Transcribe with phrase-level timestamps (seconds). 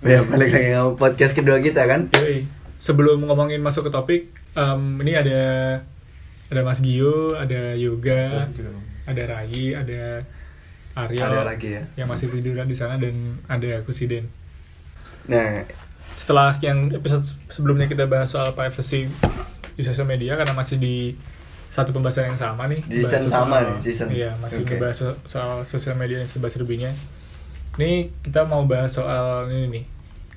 [0.00, 2.08] ya balik lagi ke podcast kedua kita kan.
[2.16, 2.48] Yoi.
[2.80, 4.22] Sebelum ngomongin masuk ke topik,
[4.56, 5.40] em, ini ada
[6.48, 8.48] ada Mas Gio, ada Yoga,
[9.04, 10.24] ada Rai, ada
[10.96, 11.84] Aryo Ada lagi ya.
[12.00, 14.24] yang masih tiduran di sana dan ada aku si Den.
[15.28, 15.68] Nah,
[16.16, 19.12] Setelah yang episode sebelumnya kita bahas soal privacy
[19.76, 21.20] di sosial media karena masih di
[21.74, 22.86] satu pembahasan yang sama nih.
[22.86, 24.06] Di season soal- sama nih, season.
[24.08, 24.78] Iya, masih Oke.
[24.78, 26.94] ngebahas so- soal sosial media dan serba serbinya.
[27.74, 27.90] Ini
[28.22, 29.84] kita mau bahas soal ini nih,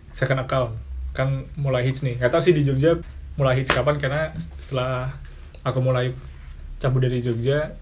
[0.10, 0.74] second account.
[1.14, 2.18] Kan mulai hits nih.
[2.18, 2.98] Gak tau sih di Jogja
[3.36, 5.14] mulai hits kapan karena setelah
[5.62, 6.10] aku mulai
[6.78, 7.78] cabut dari Jogja,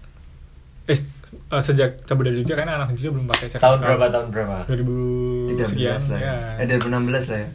[0.84, 1.00] eh
[1.48, 3.88] eh, sejak cabut dari Jogja karena anak Jogja belum pakai second Tahun account.
[3.88, 4.56] berapa tahun berapa?
[4.68, 6.34] 2000 sekian 13 lah ya.
[6.60, 6.60] ya.
[6.60, 7.48] Eh, 2016 lah ya.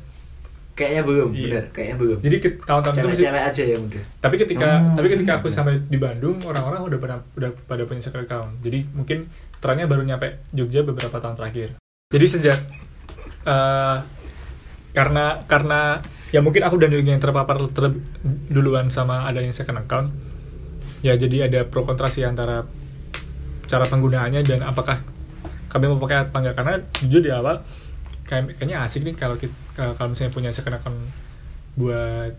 [0.72, 1.44] Kayaknya belum, Iya.
[1.46, 1.64] bener.
[1.76, 2.18] Kayaknya belum.
[2.24, 4.04] Jadi tahun-tahun itu masih Cewek-cewek aja yang udah.
[4.18, 5.56] tapi ketika Oh, tapi ketika aku iya.
[5.56, 9.28] sampai di Bandung orang-orang udah pada udah pada punya second account jadi mungkin
[9.60, 11.76] trennya baru nyampe Jogja beberapa tahun terakhir
[12.10, 12.58] jadi sejak
[13.44, 13.98] eh,
[14.92, 18.04] karena karena ya mungkin aku dan Yogi yang terpapar terlebih
[18.48, 20.12] duluan sama adanya second account
[21.02, 22.68] ya jadi ada pro kontra sih antara
[23.66, 25.00] cara penggunaannya dan apakah
[25.68, 27.64] kami mau pakai apa enggak karena jujur di awal
[28.32, 30.96] kayak kayaknya asik nih kalau kita kalau misalnya punya second account
[31.76, 32.32] buat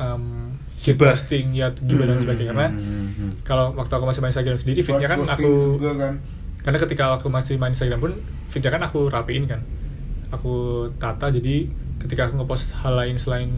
[0.00, 2.52] um, shit posting ya gibah dan sebagainya.
[2.56, 6.14] Karena Hmm, hmm, kalau waktu aku masih main Instagram sendiri feednya kan aku kan?
[6.64, 8.12] karena ketika aku masih main Instagram pun
[8.48, 9.60] feednya kan aku rapiin kan.
[10.32, 11.68] Aku tata jadi
[12.00, 13.50] ketika aku ngepost hal lain selain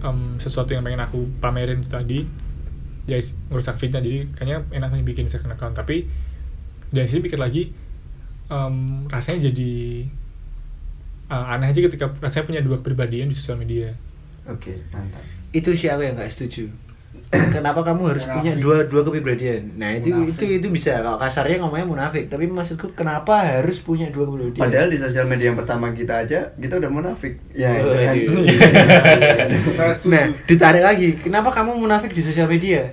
[0.00, 2.24] em, sesuatu yang pengen aku pamerin tadi
[3.06, 3.20] ya
[3.52, 5.76] ngerusak feednya jadi kayaknya enak nih bikin second account.
[5.76, 6.08] Tapi
[6.88, 7.70] dari sini pikir lagi
[8.48, 9.72] em, rasanya jadi
[11.28, 13.92] uh, aneh aja ketika rasanya punya dua kepribadian di sosial media
[14.44, 15.18] Oke, mantap.
[15.50, 16.70] Itu sih aku yang nggak setuju.
[17.50, 18.62] Kenapa kamu harus punya Munafik.
[18.62, 19.62] dua dua kepribadian?
[19.74, 20.38] Nah itu Munafik.
[20.38, 22.28] itu itu bisa kalau kasarnya ngomongnya munafik.
[22.28, 24.62] Tapi maksudku kenapa harus punya dua kepribadian?
[24.62, 27.42] Padahal di sosial media yang pertama kita aja kita udah munafik.
[27.50, 28.14] Ya, itu Oh, kan.
[28.14, 28.60] iya.
[29.76, 31.08] Saya setuju Nah ditarik lagi.
[31.18, 32.86] Kenapa kamu munafik di sosial media?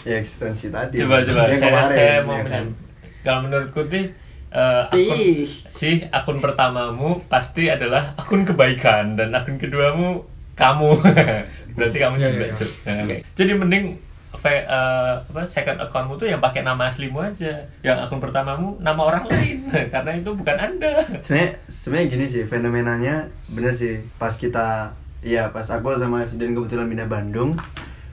[0.00, 0.96] ya eksistensi tadi.
[0.96, 2.42] Coba coba saya, kemarin, saya ya mau kan?
[2.42, 2.74] menyan-
[3.20, 4.04] Kalau menurutku nih
[4.50, 5.46] eh, akun Ih.
[5.66, 10.22] sih akun pertamamu pasti adalah akun kebaikan dan akun keduamu
[10.54, 10.90] kamu.
[11.76, 12.36] Berarti kamu Iya, juga.
[12.36, 12.54] iya, iya.
[12.54, 12.70] Cuk.
[12.82, 13.16] Nah, oke.
[13.32, 13.84] Jadi mending
[14.32, 17.54] fe- eh, apa second accountmu tuh yang pakai nama aslimu aja.
[17.80, 19.58] Yang akun pertamamu nama orang lain
[19.94, 21.00] karena itu bukan Anda.
[21.18, 23.14] sebenarnya sebenarnya gini sih fenomenanya
[23.48, 27.52] bener sih pas kita iya pas aku sama si Den kebetulan pindah Bandung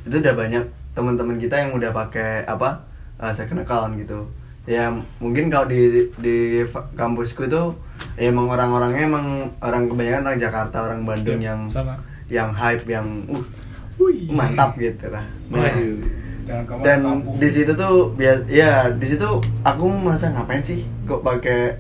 [0.04, 2.84] itu udah banyak teman-teman kita yang udah pakai apa
[3.18, 4.28] uh, second account gitu
[4.68, 6.62] ya mungkin kalau di di
[6.94, 7.72] kampusku itu
[8.14, 9.26] ya emang orang-orangnya emang
[9.58, 11.96] orang kebanyakan orang Jakarta orang Bandung Ya, yang sama.
[12.28, 13.44] yang hype yang uh
[13.98, 14.28] Wih.
[14.30, 15.72] mantap gitu lah Nah.
[16.80, 17.04] Dan
[17.36, 19.28] di situ tuh biar ya di situ
[19.62, 21.76] aku merasa ngapain sih kok pakai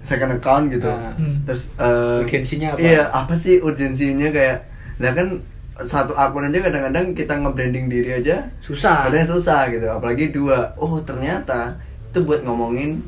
[0.00, 0.90] second account gitu.
[0.90, 1.42] Hmm.
[1.44, 2.78] terus eh, Urgensinya apa?
[2.80, 4.66] iya apa sih urgensinya kayak
[4.98, 5.38] lah kan
[5.78, 9.06] satu akun aja kadang-kadang kita nge-branding diri aja Susah.
[9.06, 11.78] kadang susah gitu apalagi dua oh ternyata
[12.08, 13.04] itu buat ngomongin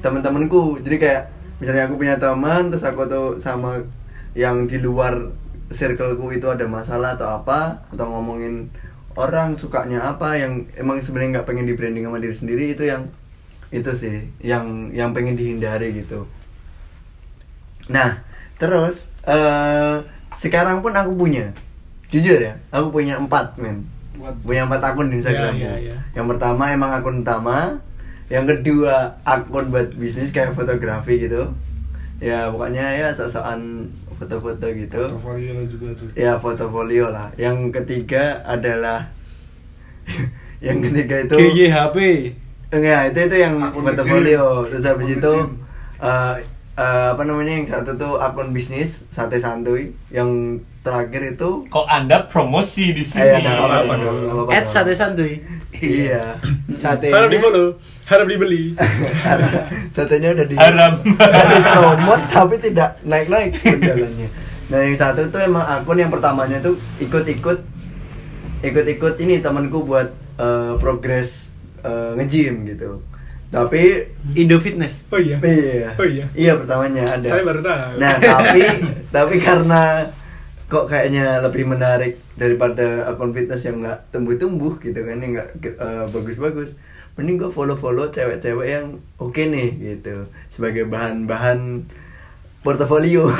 [0.00, 0.80] temen-temenku.
[0.86, 1.22] Jadi kayak
[1.58, 3.80] misalnya aku punya teman terus aku tuh sama
[4.36, 5.32] yang di luar
[5.72, 8.70] circleku itu ada masalah atau apa atau ngomongin
[9.16, 13.08] orang sukanya apa yang emang sebenarnya nggak pengen di branding sama diri sendiri itu yang
[13.72, 16.28] itu sih yang yang pengen dihindari gitu.
[17.90, 18.22] Nah
[18.60, 20.04] terus eh
[20.36, 21.50] sekarang pun aku punya.
[22.12, 23.88] Jujur ya aku punya empat men.
[24.44, 25.56] Punya empat akun di Instagram.
[25.56, 25.96] Iya, iya, iya.
[26.14, 27.80] yang pertama emang akun utama
[28.26, 31.46] yang kedua akun buat bisnis kayak fotografi gitu
[32.18, 38.40] ya pokoknya ya sok-sokan foto-foto gitu portofolio lo juga tuh ya fotofolio lah yang ketiga
[38.42, 39.06] adalah
[40.60, 41.96] yang ketiga itu GYHP.
[42.68, 44.68] enggak itu itu yang Akun fotofolio kecil.
[44.72, 45.46] terus habis Akun itu kecil.
[46.02, 46.34] eh,
[46.76, 50.30] eh, apa namanya yang satu tuh akun bisnis sate santuy yang
[50.80, 53.22] terakhir itu Kok Anda promosi di sini?
[53.22, 54.72] Eh, ada apa-apa dong, nggak apa-apa At dong.
[54.72, 55.32] sate santuy.
[55.78, 56.38] Iya.
[56.76, 57.10] Sate.
[57.10, 58.78] harap di follow harap dibeli.
[59.96, 60.94] Satenya udah di Haram.
[61.02, 64.28] udah di promote tapi tidak naik naik jalannya
[64.66, 67.62] nah yang satu tuh emang akun yang pertamanya tuh ikut-ikut
[68.66, 70.10] ikut-ikut ini temanku buat
[70.42, 71.50] eh, progres
[71.86, 73.02] eh, nge-gym gitu.
[73.46, 75.06] Tapi Indo Fitness.
[75.14, 75.38] oh iya.
[75.38, 75.90] Iya.
[75.94, 76.26] Oh iya.
[76.34, 77.28] Iya pertamanya ada.
[77.30, 77.90] Saya baru tahu.
[78.02, 78.62] Nah tapi
[79.16, 79.82] tapi karena
[80.66, 86.04] kok kayaknya lebih menarik daripada akun fitness yang nggak tumbuh-tumbuh gitu kan yang nggak eh,
[86.10, 86.74] bagus-bagus
[87.16, 91.88] mending gue follow-follow cewek-cewek yang oke nih gitu sebagai bahan-bahan
[92.66, 93.30] portofolio.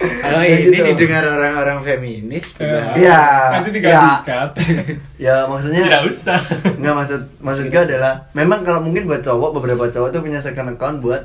[0.00, 0.96] Kalau Ya ini gitu.
[0.96, 2.96] didengar orang-orang feminis, udah.
[2.96, 3.22] Iya.
[3.60, 4.24] Nanti ya.
[5.28, 6.40] ya maksudnya Tidak usah.
[6.80, 10.72] Nggak maksud maksud gue adalah memang kalau mungkin buat cowok beberapa cowok tuh punya second
[10.72, 11.22] account buat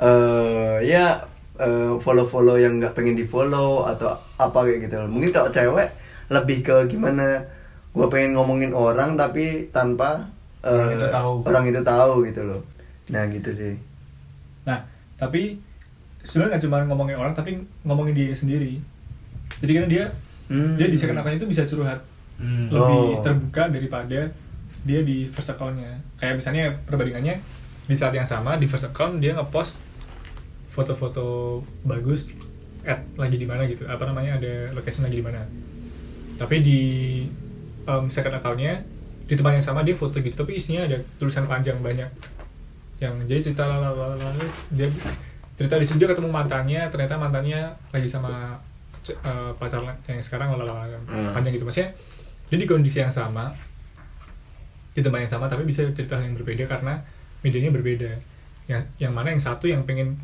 [0.00, 4.96] eh ya eh, follow-follow yang nggak pengen di follow atau apa kayak gitu.
[5.06, 5.88] Mungkin kalau cewek
[6.28, 7.44] lebih ke gimana
[7.90, 10.26] gue pengen ngomongin orang tapi tanpa
[10.60, 11.32] eh, Orang itu tahu.
[11.44, 12.60] orang itu tahu gitu loh.
[13.06, 13.74] Nah gitu sih.
[14.64, 14.80] Nah,
[15.14, 15.60] tapi
[16.22, 18.80] sebenarnya nggak cuma ngomongin orang, tapi ngomongin dia sendiri.
[19.60, 20.06] Jadi kan dia
[20.44, 20.76] Hmm.
[20.76, 22.00] dia di second account itu bisa curhat
[22.36, 22.68] Hmm.
[22.68, 23.20] lebih Oh.
[23.20, 24.28] terbuka daripada
[24.82, 25.96] dia di first account-nya.
[26.16, 27.40] Kayak misalnya perbandingannya
[27.84, 29.80] di saat yang sama di first account dia ngepost
[30.74, 32.34] foto-foto bagus
[32.82, 33.86] at lagi di mana gitu.
[33.86, 35.46] Apa namanya ada location lagi di mana.
[36.34, 36.80] Tapi di
[37.86, 38.82] um, second account-nya
[39.24, 42.10] di tempat yang sama dia foto gitu, tapi isinya ada tulisan panjang banyak.
[43.00, 44.34] Yang jadi cerita lalalala,
[44.74, 44.90] dia
[45.54, 48.58] cerita di studio ketemu mantannya, ternyata mantannya lagi sama
[49.04, 51.36] eh, pacar yang sekarang lalalala Hmm.
[51.36, 51.92] panjang gitu maksudnya
[52.48, 53.52] dia di kondisi yang sama
[54.96, 57.04] di tempat yang sama tapi bisa cerita yang berbeda karena
[57.44, 58.16] medianya berbeda
[58.64, 60.16] yang yang mana yang satu yang pengen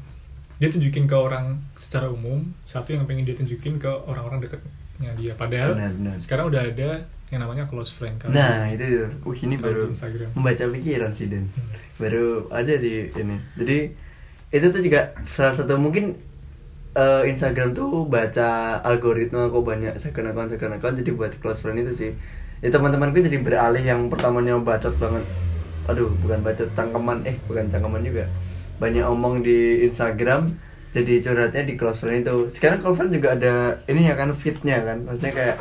[0.60, 5.32] dia tunjukin ke orang secara umum satu yang pengen dia tunjukin ke orang-orang dekatnya dia
[5.34, 6.16] padahal Benar, benar.
[6.20, 6.90] sekarang udah ada
[7.30, 10.28] yang namanya close friend kan Nah itu, uh ini baru Instagram.
[10.34, 11.70] membaca pikiran sih Dan, Hmm.
[11.96, 13.36] baru ada di ini.
[13.54, 13.78] Jadi
[14.50, 16.18] itu tuh juga salah satu mungkin
[16.92, 21.78] eh, Instagram tuh baca algoritma kok banyak second account second account jadi buat close friend
[21.78, 22.10] itu sih.
[22.58, 25.22] Ya teman-temanku jadi beralih yang pertamanya bacot banget.
[25.86, 28.26] Aduh bukan bacot cangkeman eh bukan cangkeman juga.
[28.80, 30.56] Banyak omong di Instagram
[30.90, 32.50] jadi curhatnya di close friend itu.
[32.50, 33.54] Sekarang close friend juga ada
[33.86, 35.56] ini ya kan fitnya kan, maksudnya kayak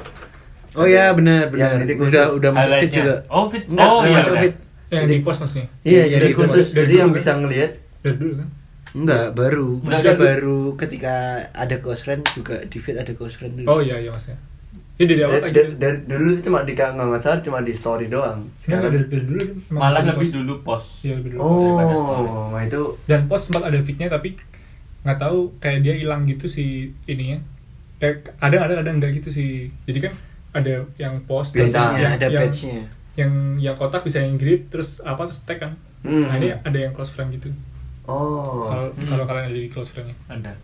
[0.71, 1.77] Oh iya benar benar.
[1.77, 3.15] Ini khusus Udah udah masuk fit juga.
[3.27, 3.63] Oh, fit.
[3.65, 4.15] Enggak, oh, iya.
[4.15, 4.41] masuk udah.
[4.41, 4.55] fit.
[4.89, 7.17] yang Jadi- di post maksudnya Iya, Iya, jadi khusus jadi dulu yang kan?
[7.17, 8.49] bisa ngelihat dari dulu kan
[8.89, 9.67] Enggak, baru.
[9.69, 11.13] Udah Maksudnya baru ketika
[11.53, 13.67] ada close friend juga di feed ada close friend dulu.
[13.67, 14.41] oh iya iya maksudnya
[14.99, 17.57] dia dari awal Da- kayak da- gitu dari dulu cuma di nggak nggak salah cuma
[17.61, 18.39] di story doang.
[18.59, 20.35] Sekarang dari, dari dulu Malah lebih post.
[20.35, 20.89] dulu post.
[21.01, 21.63] Iya, lebih dulu post.
[21.63, 22.27] daripada story.
[22.27, 24.29] oh, nah itu dan post sempat ada fitnya tapi
[24.99, 26.65] nggak tahu kayak dia hilang gitu si
[27.05, 27.39] ininya
[27.97, 29.49] kayak kadang ada kadang enggak gitu sih
[29.83, 30.13] jadi kan
[30.51, 32.83] ada yang post terus yang, ada yang, badge-nya.
[33.15, 36.27] yang yang kotak bisa yang grid terus apa terus tag kan Hmm.
[36.27, 37.51] nah ini ada yang close friend gitu
[38.05, 38.67] oh.
[38.67, 39.03] kalau Hmm.
[39.05, 40.55] kalau kalian ada di close friendnya Ada.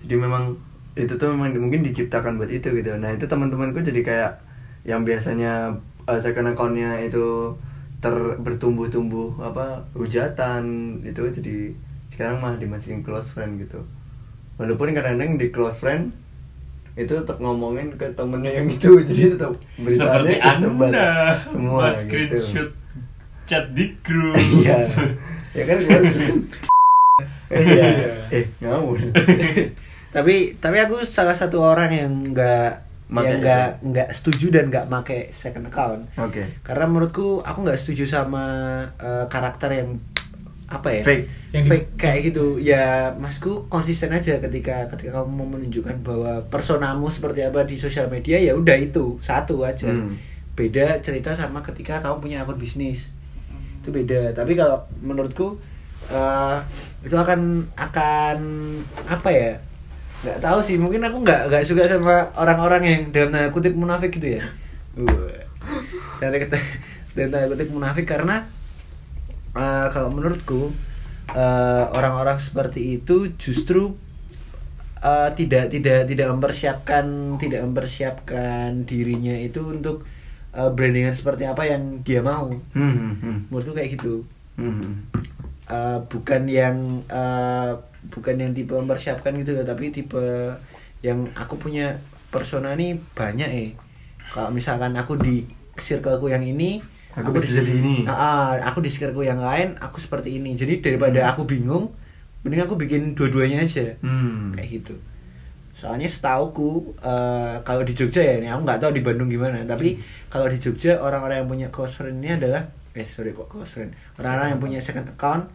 [0.00, 0.56] Jadi memang
[0.98, 2.98] itu tuh memang mungkin diciptakan buat itu gitu.
[2.98, 4.32] Nah itu teman-temanku jadi kayak
[4.82, 5.76] yang biasanya
[6.08, 7.54] uh, second account-nya itu
[8.00, 10.64] ter bertumbuh-tumbuh apa hujatan
[11.04, 11.56] itu jadi
[12.08, 13.84] sekarang mah dimasukin close friend gitu.
[14.56, 16.12] Walaupun kadang-kadang di close friend
[16.98, 20.92] itu tetap ngomongin ke temennya yang itu jadi tetap beritanya kesebar
[21.46, 22.10] semua Mas gitu.
[22.10, 22.70] screenshot
[23.46, 24.36] chat di grup.
[24.60, 24.78] Iya.
[25.54, 26.42] ya kan close friend.
[27.50, 27.60] Iya.
[27.60, 27.88] Iya.
[28.30, 28.98] Eh, ngawur.
[30.10, 33.38] Tapi tapi aku salah satu orang yang enggak Make yang ya?
[33.42, 36.06] enggak enggak setuju dan enggak make second account.
[36.14, 36.46] Oke.
[36.62, 38.44] Karena menurutku aku nggak setuju sama
[39.02, 39.98] eh, karakter yang
[40.70, 41.02] apa ya?
[41.02, 41.26] Fake.
[41.50, 42.62] Yang di- fake kayak gitu.
[42.62, 48.06] Ya, masku konsisten aja ketika ketika kamu mau menunjukkan bahwa personamu seperti apa di sosial
[48.06, 49.90] media ya udah itu satu aja.
[49.90, 50.14] Hmm.
[50.54, 53.10] Beda cerita sama ketika kamu punya akun bisnis.
[53.82, 54.38] Itu beda.
[54.38, 55.58] Tapi kalau menurutku
[56.06, 56.56] eh,
[57.02, 58.38] itu akan akan
[59.10, 59.52] apa ya?
[60.20, 64.12] Nggak tahu sih mungkin aku nggak nggak suka sama orang-orang yang dalam tanda kutip munafik
[64.20, 64.42] gitu ya.
[64.94, 65.32] Uh,
[66.20, 68.44] dalam tanda kutip munafik karena
[69.56, 70.70] eh, kalau menurutku
[71.32, 73.96] eh, orang-orang seperti itu justru
[75.02, 77.04] eh, tidak tidak tidak mempersiapkan
[77.40, 80.06] tidak mempersiapkan dirinya itu untuk
[80.54, 82.50] eh, brandingan seperti apa yang dia mau.
[82.76, 83.38] Hmm, hmm, hmm.
[83.50, 84.22] menurutku kayak gitu.
[84.60, 85.08] Hmm,
[85.70, 85.76] hmm.
[85.94, 87.70] Eh, bukan yang eh,
[88.10, 90.18] bukan yang tipe mempersiapkan gitu loh tapi tipe
[91.00, 93.70] yang aku punya persona nih banyak eh
[94.30, 95.46] kalau misalkan aku di
[95.78, 98.06] circleku yang ini Aku bisa jadi ini.
[98.06, 101.90] Ah, aku di circleku yang lain aku seperti ini jadi daripada aku bingung
[102.42, 104.54] mending aku bikin dua-duanya aja Hmm.
[104.54, 104.94] kayak gitu
[105.74, 109.96] soalnya setauku eh, kalau di Jogja ya ini aku nggak tahu di Bandung gimana tapi
[110.28, 113.90] kalau di Jogja orang-orang yang punya close friend ini adalah eh sorry kok close friend
[114.20, 115.48] orang-orang yang punya second account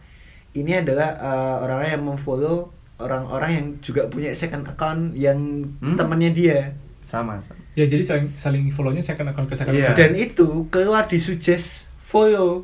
[0.55, 2.57] ini adalah eh, orang-orang yang memfollow
[2.95, 5.35] orang-orang yang juga punya second account yang
[5.77, 5.95] Hmm.
[5.95, 6.71] temannya dia
[7.05, 7.59] Sama, sama.
[7.73, 9.91] ya jadi saling saling follownya second account ke second Iya.
[9.91, 12.63] account dan itu keluar di suggest follow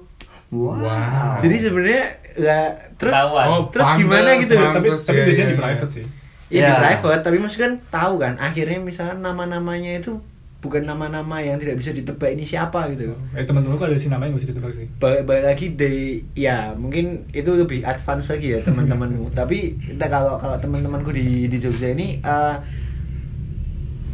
[0.50, 1.40] Wow.
[1.40, 2.64] jadi sebenarnya lah
[2.96, 3.12] terus.
[3.12, 4.72] Oh, terus pantes, gimana gitu pantes.
[4.74, 5.62] tapi tapi Iya, biasanya iya, di iya.
[5.62, 6.08] private sih ya
[6.52, 6.74] di Iya.
[6.78, 10.12] private tapi maksudnya kan tahu kan akhirnya misalkan nama-namanya itu
[10.62, 13.18] bukan nama-nama yang tidak bisa ditebak ini siapa gitu.
[13.34, 14.88] Eh teman-teman kok ada sih namanya nggak usah ditebak sih.
[15.02, 19.34] balik, balik lagi dari ya mungkin itu lebih advance lagi ya teman-temanmu.
[19.40, 22.56] Tapi entah kalau kalau teman-temanku di di Jogja ini eh,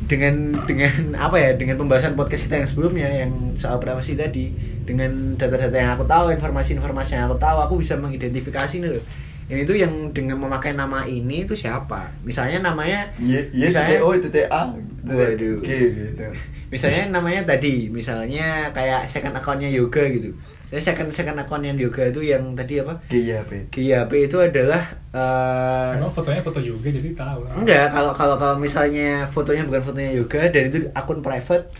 [0.07, 4.55] dengan dengan apa ya dengan pembahasan podcast kita yang sebelumnya yang soal privasi tadi
[4.87, 9.03] dengan data-data yang aku tahu informasi-informasi yang aku tahu aku bisa mengidentifikasi nih
[9.47, 14.09] ini tuh yang dengan memakai nama ini itu siapa misalnya namanya Iya, iya misalnya- TTO
[14.13, 14.61] itu TA.
[15.03, 15.55] Waduh.
[15.57, 16.23] Oke gitu.
[16.73, 20.35] misalnya namanya tadi misalnya kayak second accountnya yoga gitu
[20.67, 23.71] Jadi second second accountnya yoga itu yang tadi apa GYP.
[23.71, 27.55] GYP itu adalah eh, Emang fotonya foto juga jadi tahu lah.
[27.55, 31.71] enggak kalau kalau kalau misalnya fotonya bukan fotonya yoga dan itu akun private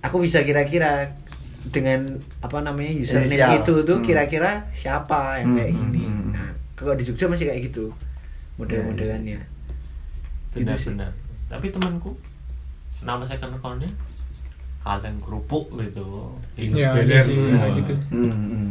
[0.00, 1.18] aku bisa kira-kira
[1.64, 2.06] dengan
[2.38, 3.58] apa namanya username Inisial.
[3.58, 4.04] itu tuh Hmm.
[4.04, 6.30] kira-kira siapa yang Hmm, kayak hmm, gini hmm.
[6.32, 6.48] nah
[6.82, 7.84] kalau di Jogja masih kayak gitu
[8.54, 9.40] model-modelannya
[10.52, 10.92] Gitu sih.
[10.92, 11.10] benar-benar
[11.48, 12.12] tapi temanku
[13.02, 13.88] nama second accountnya
[14.80, 17.00] kaleng kerupuk gitu Iya, Wah.
[17.00, 17.94] kayak gitu.
[18.10, 18.70] Hmm, hmm.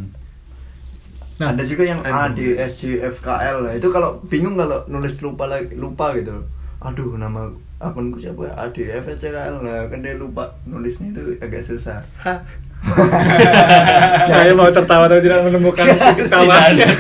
[1.37, 2.29] Nah, ada juga yang A.
[2.29, 3.73] D S J F K L lah.
[3.73, 6.37] itu kalau bingung kalau nulis lupa lagi lupa gitu
[6.77, 10.53] aduh nama akunku siapa ya A D F C K L lah kan dia lupa
[10.63, 12.45] nulisnya itu agak susah Hah.
[14.31, 16.87] saya mau tertawa tapi tidak menemukan titik tawanya.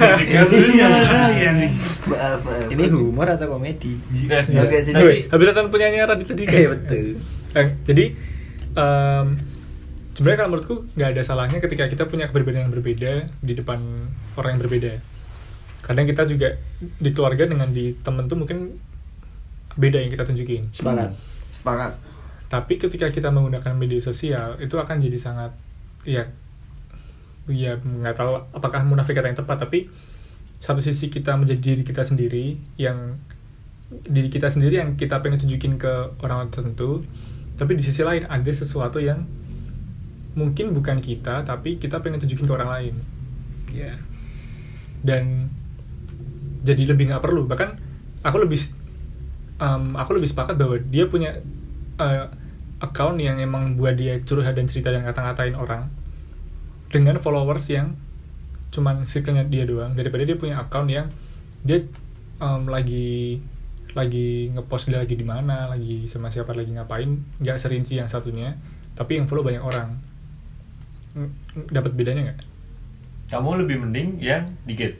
[2.01, 4.45] maaf maaf ini humor atau komedi Iya.
[4.45, 5.01] Oke, sini.
[5.01, 6.53] Wih, Habis nonton punyanya Radit tadi kan?
[6.57, 7.05] Iya, betul.
[7.51, 8.05] Eh, jadi
[8.77, 9.25] em,
[10.13, 13.11] sebenarnya kalau menurutku nggak ada salahnya ketika kita punya keberbedaan yang berbeda
[13.41, 13.79] di depan
[14.37, 14.93] orang yang berbeda.
[15.81, 18.77] Kadang kita juga di keluarga dengan di temen tuh mungkin
[19.73, 20.69] beda yang kita tunjukin.
[20.75, 21.15] sepakat
[21.49, 21.93] sepakat
[22.51, 25.55] Tapi ketika kita menggunakan media sosial itu akan jadi sangat
[26.07, 26.29] ya
[27.49, 29.89] ya nggak tahu apakah munafik kata yang tepat tapi
[30.61, 33.17] satu sisi kita menjadi diri kita sendiri yang
[34.07, 37.03] diri kita sendiri yang kita pengen tunjukin ke orang tertentu
[37.59, 39.25] tapi di sisi lain ada sesuatu yang
[40.37, 42.95] mungkin bukan kita tapi kita pengen tunjukin ke orang lain.
[43.75, 43.99] Ya
[45.01, 45.49] dan
[46.61, 47.49] jadi lebih nggak perlu.
[47.49, 47.69] Bahkan
[48.21, 48.61] aku lebih
[49.57, 51.41] em, aku lebih sepakat bahwa dia punya
[51.97, 52.25] eh,
[52.81, 55.87] account yang emang buat dia curhat dan cerita dan ngata-ngatain orang
[56.89, 57.95] dengan followers yang
[58.73, 59.93] cuman circle-nya dia doang.
[59.93, 61.07] Daripada dia punya account yang
[61.61, 61.85] dia
[62.41, 63.39] em, lagi
[63.91, 68.55] lagi ngepost dia lagi di mana lagi sama siapa lagi ngapain nggak serinci yang satunya
[68.95, 69.99] tapi yang follow banyak orang.
[71.15, 72.39] Ng- ng- dapat bedanya nggak?
[73.31, 74.95] Kamu lebih mending yang dikit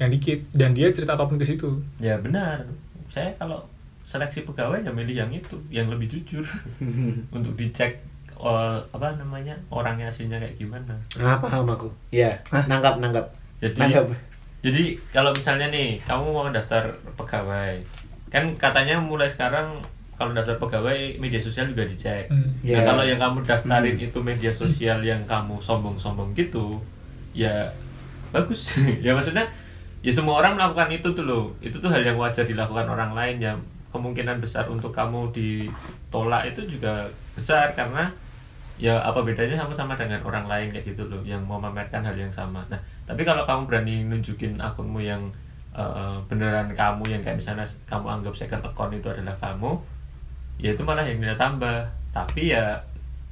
[0.00, 1.84] yang dikit dan dia cerita apa pun ke situ.
[2.00, 2.64] Ya benar.
[3.12, 3.68] Saya kalau
[4.10, 6.42] seleksi pegawai ya milih yang itu yang lebih jujur
[7.36, 8.02] untuk dicek
[8.34, 12.66] eh, apa namanya orangnya aslinya kayak gimana ah paham aku ya Hah?
[12.66, 14.10] nangkap nangkap jadi nangkap
[14.60, 17.78] jadi kalau misalnya nih kamu mau daftar pegawai
[18.28, 19.78] kan katanya mulai sekarang
[20.14, 22.50] kalau daftar pegawai media sosial juga dicek Hmm.
[22.60, 22.84] Nah Ya.
[22.84, 24.06] kalau yang kamu daftarin Hmm.
[24.06, 26.76] itu media sosial yang kamu sombong-sombong gitu,
[27.32, 27.72] ya
[28.28, 28.76] bagus.
[29.00, 29.48] ya maksudnya
[30.00, 31.56] ya semua orang melakukan itu tuh loh.
[31.58, 33.52] Itu tuh hal yang wajar dilakukan orang lain ya.
[33.90, 38.06] Kemungkinan besar untuk kamu ditolak itu juga besar karena
[38.80, 42.32] ya apa bedanya sama-sama dengan orang lain kayak gitu loh yang mau memamerkan hal yang
[42.32, 42.64] sama.
[42.72, 45.20] Nah, tapi kalau kamu berani nunjukin akunmu yang
[45.76, 49.76] eh, beneran kamu yang kayak misalnya kamu anggap second account itu adalah kamu,
[50.58, 52.74] ya itu malah yang nilai tambah tapi ya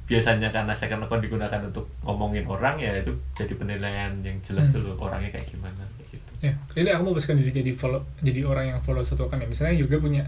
[0.09, 4.81] biasanya karena second account digunakan untuk ngomongin orang ya itu jadi penilaian yang jelas Hmm.
[4.81, 8.41] dulu orangnya kayak gimana kayak gitu ya ini aku mau bahaskan diri jadi follow jadi
[8.41, 10.25] orang yang follow satu account ya misalnya juga punya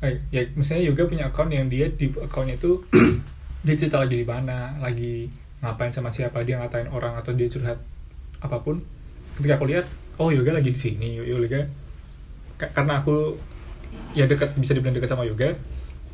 [0.00, 2.82] eh, ya misalnya juga punya account yang dia di accountnya itu
[3.66, 5.26] dia cerita lagi di mana lagi
[5.58, 7.78] ngapain sama siapa dia ngatain orang atau dia curhat
[8.38, 8.78] apa pun
[9.34, 9.86] ketika aku lihat
[10.16, 11.66] oh yoga lagi di sini yoga
[12.56, 13.34] ka- karena aku
[14.14, 15.50] ya dekat bisa dibilang dekat sama yoga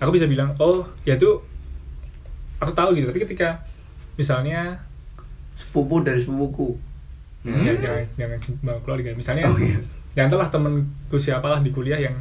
[0.00, 1.36] aku bisa bilang oh ya itu
[2.56, 3.60] aku tahu gitu tapi ketika
[4.16, 4.80] misalnya
[5.54, 6.76] sepupu dari sepupuku
[7.44, 9.12] Ya, jangan jangan cuma keluarga.
[9.12, 9.76] Misalnya, Oh, iya.
[10.16, 12.16] jangan tahu lah temenku siapalah di kuliah yang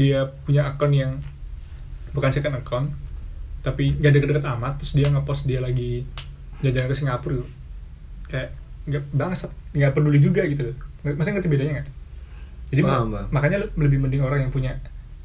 [0.00, 1.12] dia punya akun yang
[2.10, 2.88] bukan second account,
[3.60, 6.08] tapi gak deket-deket amat, terus dia ngepost dia lagi
[6.58, 7.44] jalan ke Singapura, gitu.
[8.26, 10.76] kayak nggak bangsat, nggak peduli juga gitu loh.
[11.02, 11.88] Nggak- Maksudnya ngerti bedanya nggak?
[12.70, 13.26] Jadi Paham, ma- paham.
[13.30, 14.72] makanya le- lebih mending orang yang punya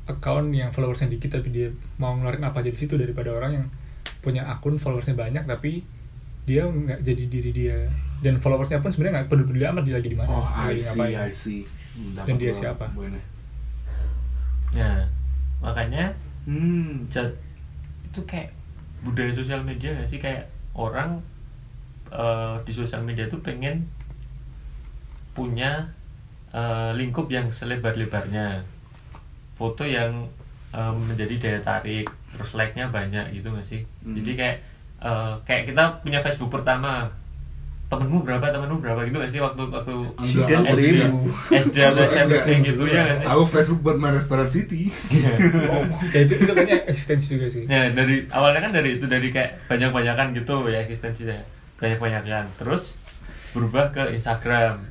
[0.06, 3.66] account yang followersnya dikit tapi dia mau ngeluarin apa aja di situ daripada orang yang
[4.20, 5.82] punya akun followersnya banyak tapi
[6.44, 7.78] dia nggak jadi diri dia
[8.20, 11.16] dan followersnya pun sebenarnya nggak peduli-peduli amat dia lagi di mana Oh, I see, ngapain.
[11.20, 11.62] I see.
[11.96, 12.86] Hmm, Dan dia siapa?
[12.92, 13.22] poinnya.
[14.76, 15.08] Nah
[15.64, 16.12] makanya
[16.46, 17.08] hmm.
[17.10, 18.52] itu kayak
[19.02, 20.20] budaya sosial media gak sih?
[20.20, 21.24] Kayak orang
[22.12, 23.88] eh, di sosial media tuh pengen
[25.32, 25.88] punya
[26.54, 28.62] eh, lingkup yang selebar-lebarnya.
[29.56, 30.28] Foto yang
[30.76, 33.82] eh, menjadi daya tarik terus like-nya banyak gitu nggak sih?
[34.04, 34.12] Hmm.
[34.20, 34.58] jadi kayak
[35.00, 37.08] eh, kayak kita punya Facebook pertama
[37.86, 39.94] temenmu berapa temenmu berapa gitu nggak sih waktu waktu
[40.26, 41.30] SD seribu.
[41.54, 43.26] SD atau SMP gitu ya nggak sih?
[43.30, 44.90] Aku Facebook buat My Restaurant City.
[46.14, 47.64] ya itu itu kayaknya eksistensi juga sih.
[47.70, 51.38] Ya dari awalnya kan dari itu dari kayak banyak-banyakan gitu ya eksistensinya.
[51.78, 52.50] Banyak-banyakan.
[52.58, 52.98] Terus
[53.54, 54.82] berubah ke Instagram.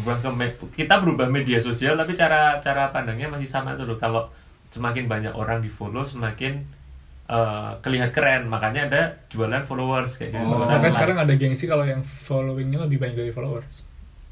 [0.00, 0.28] Berubah ke
[0.72, 4.00] kita berubah media sosial tapi cara cara pandangnya masih sama tuh loh.
[4.00, 4.32] Kalau
[4.72, 6.64] semakin banyak orang di follow semakin
[7.26, 10.62] eh, kelihatan keren makanya ada jualan followers kayak gitu Oh.
[10.62, 10.94] jualan likes.
[10.94, 13.82] sekarang ada gengsi kalau yang followingnya lebih banyak dari followers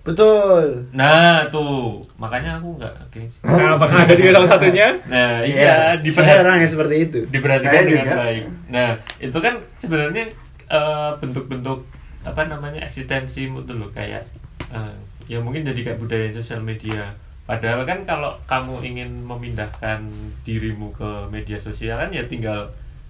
[0.00, 0.84] Betul.
[0.92, 5.96] nah tuh makanya aku nggak gengsi nah apakah ada juga salah satunya nah Iya, saya
[5.98, 7.18] diperhatikan orang yang seperti itu.
[7.26, 8.16] diperhatikan Saya dengan juga.
[8.20, 8.44] baik.
[8.68, 10.24] Nah, itu kan sebenarnya
[10.66, 11.78] eh, bentuk-bentuk
[12.22, 14.28] apa namanya eksistensimu tuh loh kayak
[14.68, 17.16] eh, ya mungkin jadi kayak budaya sosial media.
[17.44, 20.04] Padahal kan kalau kamu ingin memindahkan
[20.42, 22.60] dirimu ke media sosial kan ya tinggal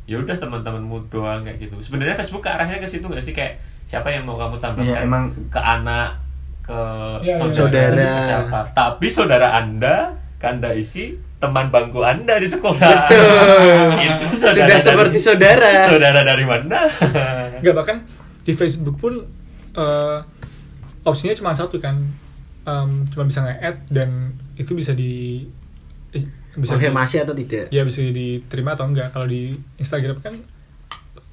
[0.05, 1.77] ya udah teman-temanmu doang kayak gitu.
[1.81, 5.03] Sebenarnya Facebook ke arahnya ke situ nggak sih kayak siapa yang mau kamu tambahkan Iya,
[5.03, 6.21] emang- ke anak
[6.61, 6.81] ke
[7.21, 7.37] Iya, iya.
[7.37, 8.05] saudara, Saudara.
[8.11, 8.59] ke siapa.
[8.71, 9.97] Tapi saudara Anda
[10.39, 11.09] Anda isi
[11.39, 13.09] teman bangku Anda di sekolah.
[13.09, 13.89] Betul.
[14.07, 15.89] Itu Sudah dari- seperti saudara.
[15.89, 16.85] Saudara dari mana?
[17.61, 17.97] Enggak bahkan
[18.41, 19.25] di Facebook pun
[19.73, 20.19] eh,
[21.03, 21.97] opsinya cuma satu kan
[22.63, 24.09] Em, cuma bisa nge-add dan
[24.55, 25.45] itu bisa di
[26.55, 27.71] bisa Konfirmasi atau tidak?
[27.75, 30.35] ya bisa diterima atau enggak kalau di Instagram kan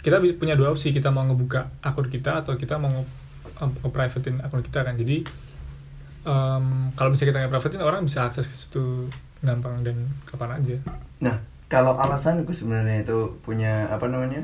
[0.02, 3.06] kita punya dua opsi kita mau ngebuka akun kita atau kita mau
[3.62, 5.22] nge, privatein akun kita kan jadi
[6.26, 6.66] em,
[6.98, 9.06] kalau misalnya kita nge-privatein orang bisa akses ke situ
[9.46, 10.78] gampang dan kapan aja
[11.22, 11.38] Nah,
[11.70, 14.42] kalau alasanku sebenarnya itu punya apa namanya?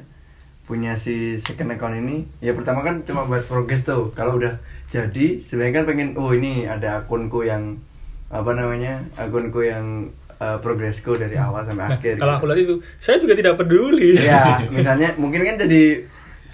[0.67, 4.59] punya si second account ini ya pertama kan cuma buat progres tuh kalau udah
[4.91, 7.79] jadi sebenarnya kan pengen oh ini ada akunku yang
[8.27, 12.39] apa namanya akunku yang uh, progresku dari awal sampai nah akhir kalau gitu.
[12.41, 16.05] aku lihat itu saya juga tidak peduli ya misalnya mungkin kan jadi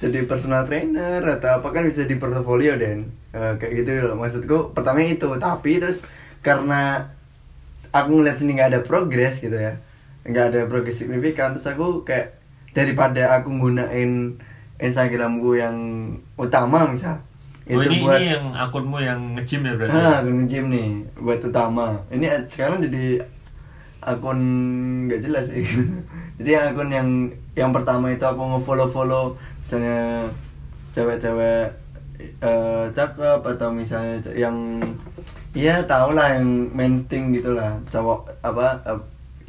[0.03, 4.77] jadi personal trainer atau apa kan bisa di portofolio dan Eh, kayak gitu loh maksudku
[4.77, 6.05] pertama itu tapi terus
[6.45, 7.09] karena
[7.89, 9.81] aku ngeliat sini nggak ada progres gitu ya
[10.21, 12.37] nggak ada progres signifikan terus aku kayak
[12.77, 14.37] daripada aku gunain
[14.77, 15.75] Instagramku yang
[16.37, 17.25] utama misal
[17.63, 19.95] Oh, ini, ini yang akunmu yang nge-gym ya berarti?
[19.95, 21.95] Ah, akun gym nih buat utama.
[22.11, 23.23] Ini ad- sekarang jadi
[24.05, 24.39] akun
[25.07, 25.63] nggak jelas sih.
[26.37, 27.09] jadi yang akun yang
[27.53, 30.27] yang pertama itu aku nge-follow-follow misalnya
[30.91, 31.65] cewek-cewek
[32.39, 34.79] eh, cakep atau misalnya yang
[35.53, 38.99] iya tau lah yang mainstream gitu lah cowok apa eh,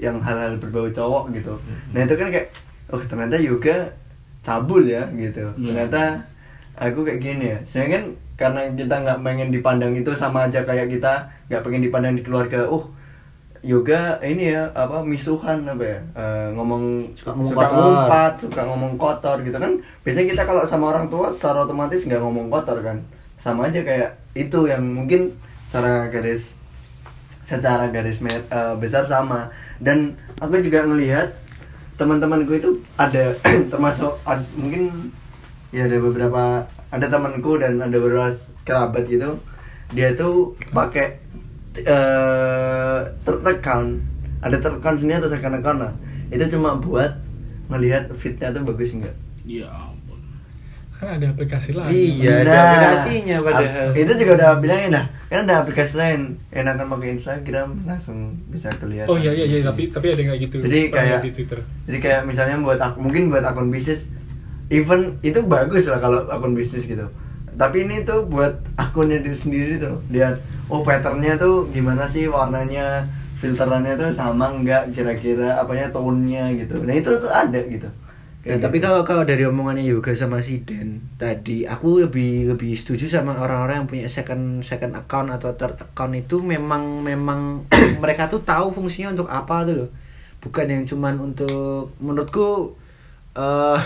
[0.01, 1.55] yang hal-hal berbau cowok gitu
[1.93, 2.49] nah itu kan kayak
[2.91, 3.77] oh ternyata yoga
[4.45, 5.89] cabul ya gitu Iya.
[5.89, 6.03] ternyata
[6.77, 10.91] aku kayak gini ya saya kan karena kita nggak pengen dipandang itu sama aja kayak
[10.91, 12.91] kita nggak pengen dipandang di keluarga oh
[13.65, 17.81] yoga ini ya apa misuhan apa ya eh, ngomong Suka ngomong suka kotor.
[17.81, 19.73] ngumpat suka ngomong kotor gitu kan.
[20.05, 23.01] Biasanya kita kalau sama orang tua secara otomatis nggak ngomong kotor kan.
[23.41, 25.33] Sama aja kayak itu yang mungkin
[25.65, 26.61] secara garis
[27.43, 29.49] secara garis eh, besar sama.
[29.81, 31.33] Dan aku juga ngelihat
[31.97, 33.33] teman-temanku itu ada
[33.73, 35.09] termasuk ad- mungkin
[35.73, 38.29] ya ada beberapa ada temanku dan ada beberapa
[38.63, 39.41] kerabat gitu.
[39.91, 41.24] Dia tuh pakai
[41.77, 42.99] eh
[43.45, 43.91] account
[44.39, 45.27] ada account sini atau
[45.79, 45.93] lah.
[46.29, 47.17] Itu cuma buat
[47.67, 50.21] ngelihat fitnya tuh bagus enggak Ya ampun.
[50.95, 51.89] kan ada aplikasi lain.
[51.91, 53.89] Iya, ada Nah, aplikasinya padahal.
[53.89, 56.21] ap- itu juga udah bilangin dah kan ada aplikasi lain.
[56.51, 59.09] Enakan pakai Instagram langsung bisa kelihatan.
[59.09, 60.57] Oh iya iya iya tapi tapi ada kayak gitu?
[60.61, 61.59] Jadi kayak- di Twitter.
[61.85, 64.05] jadi kayak misalnya buat ak- mungkin buat akun bisnis
[64.69, 67.05] even itu bagus lah kalau akun bisnis gitu.
[67.55, 70.37] Tapi ini tuh buat akunnya diri sendiri tuh lihat
[70.75, 73.07] oh patternnya tuh gimana sih warnanya
[73.39, 77.87] filterannya tuh sama enggak kira-kira apanya tone-nya gitu nah itu tuh ada gitu
[78.45, 78.85] Nah, Kayak tapi gitu.
[78.85, 83.81] kalau kalau dari omongannya Yoga sama si Den tadi, aku lebih lebih setuju sama orang-orang
[83.81, 87.65] yang punya second second account atau third account itu memang memang
[88.05, 89.91] mereka tuh tahu fungsinya untuk apa tuh loh.
[90.45, 92.77] Bukan yang cuman untuk menurutku
[93.33, 93.81] eh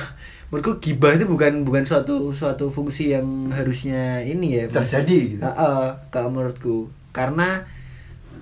[0.49, 4.65] menurutku gibah itu bukan bukan suatu suatu fungsi yang harusnya ini ya.
[4.67, 5.43] Terjadi gitu.
[5.45, 6.77] Heeh, kalau menurutku.
[7.13, 7.65] Karena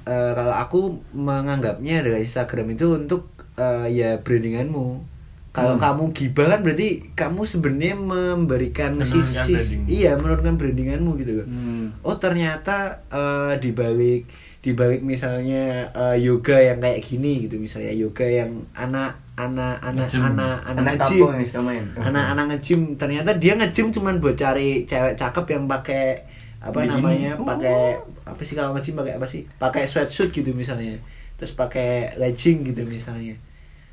[0.04, 5.14] eh, kalau aku menganggapnya dari Instagram itu untuk eh, ya brandinganmu.
[5.50, 5.82] Kalau Hmm.
[5.82, 11.46] kamu gibah kan berarti kamu sebenarnya memberikan sisi iya menurunkan brandinganmu gitu loh.
[11.48, 11.96] Hmm.
[12.04, 14.28] Oh ternyata eh, di balik
[14.66, 20.10] di balik misalnya eh, yoga yang kayak gini gitu misalnya yoga yang anak anak anak
[20.10, 20.26] Nge-gym.
[20.26, 21.84] anak anak anak suka main.
[21.94, 22.98] Anak-anak nge-gym.
[22.98, 26.18] Ternyata dia nge-gym cuman buat cari cewek cakep yang pakai
[26.58, 26.90] apa Bikini.
[26.98, 29.46] namanya pakai apa sih kalau nge-gym pakai apa sih?
[29.60, 30.98] Pakai sweatsuit gitu misalnya.
[31.38, 33.38] Terus pakai legging gitu misalnya.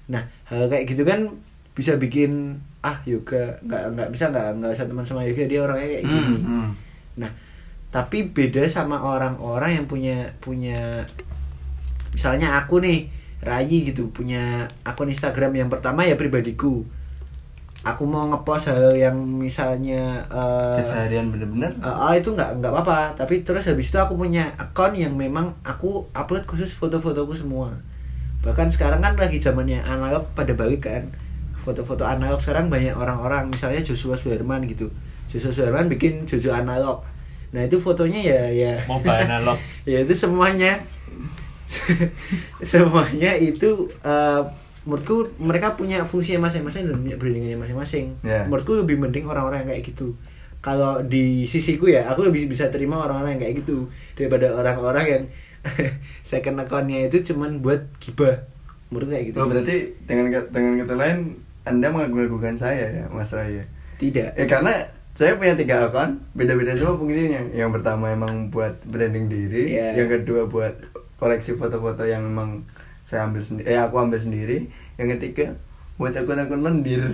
[0.09, 1.29] Nah hal kayak gitu kan
[1.77, 5.85] bisa bikin ah yoga nggak nggak bisa nggak nggak usah teman sama yoga dia orangnya
[5.85, 6.17] kayak gini.
[6.23, 6.69] Hmm, hmm.
[7.13, 7.31] Nah,
[7.93, 11.05] tapi beda sama orang-orang yang punya punya
[12.09, 13.05] misalnya aku nih,
[13.45, 16.81] Rayi gitu, punya akun Instagram yang pertama ya pribadiku.
[17.83, 23.13] Aku mau ngepost hal yang misalnya eh, keseharian bener-bener eh, ah, itu nggak nggak apa-apa,
[23.13, 27.77] tapi terus habis itu aku punya akun yang memang aku upload khusus foto-fotoku semua.
[28.41, 31.13] Bahkan sekarang kan lagi zamannya analog pada balik kan.
[31.61, 34.89] Foto-foto analog sekarang banyak orang-orang, misalnya Joshua Suherman gitu.
[35.27, 37.12] Joshua Suherman bikin Jojo analog.
[37.53, 38.73] Nah, itu fotonya ya ya.
[38.89, 39.57] Mobile analog.
[39.85, 40.81] Ya itu semuanya.
[42.61, 44.41] Semuanya itu eh,
[44.83, 48.17] menurutku mereka punya fungsi masing-masing dan punya brandingnya masing-masing.
[48.25, 48.43] Ya.
[48.49, 50.17] menurutku lebih mending orang-orang yang kayak gitu.
[50.63, 55.23] Kalau di sisiku ya aku lebih bisa terima orang-orang yang kayak gitu daripada orang-orang yang
[56.27, 58.43] second account-nya itu cuman buat gibah.
[58.91, 59.51] Menurut kayak gitu oh sih.
[59.51, 61.17] berarti dengan dengan kata lain
[61.63, 63.63] anda mengagung-agungkan saya ya mas Raya?
[63.97, 64.35] Tidak.
[64.35, 67.41] Eh karena saya punya tiga akun, beda-beda semua fungsinya.
[67.51, 69.93] Yang pertama emang buat branding diri, Iya.
[69.95, 70.73] yang kedua buat
[71.15, 72.65] koleksi foto-foto yang memang
[73.03, 74.65] saya ambil sendiri, eh aku ambil sendiri.
[74.95, 75.53] Yang ketiga
[75.93, 77.13] buat akun-akun lendir.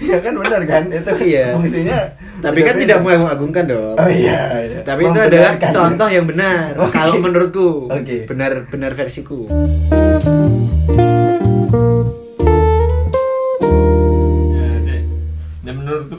[0.00, 0.82] ya kan benar kan?
[0.88, 1.52] Itu Iya.
[1.52, 2.00] fungsinya.
[2.40, 4.80] tapi kan tidak mengagungkan dong Oh iya, iya.
[4.82, 5.70] tapi itu adalah ya.
[5.70, 6.90] contoh yang benar Oke.
[6.90, 8.26] kalau menurutku Oke.
[8.26, 9.46] benar benar versiku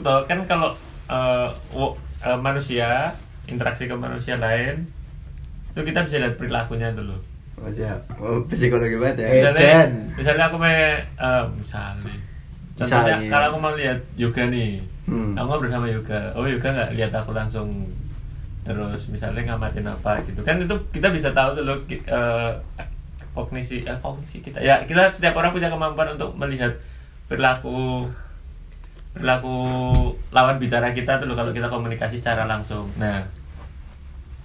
[0.04, 4.84] toh kan kalau eh, wo- eh, manusia interaksi ke manusia lain
[5.72, 7.16] itu kita bisa lihat perilakunya dulu.
[7.56, 7.96] Oh, iya.
[8.16, 9.28] Oh, psikologi banget ya.
[9.32, 9.90] Misalnya, Edan.
[10.12, 11.02] misalnya aku mau eh,
[11.54, 12.14] misalnya,
[12.74, 13.30] contohnya Misalnya.
[13.30, 14.72] kalau aku mau lihat yoga nih,
[15.04, 15.36] Hmm.
[15.36, 17.68] aku ngobrol sama yoga, oh yoga nggak lihat aku langsung
[18.64, 22.52] terus misalnya ngamatin apa gitu kan itu kita bisa tahu dulu ki- eh,
[23.30, 26.72] kognisi eh, kognisi kita ya kita setiap orang punya kemampuan untuk melihat
[27.26, 28.08] perilaku
[29.14, 29.54] perilaku
[30.28, 33.22] lawan bicara kita tuh loh kalau kita komunikasi secara langsung nah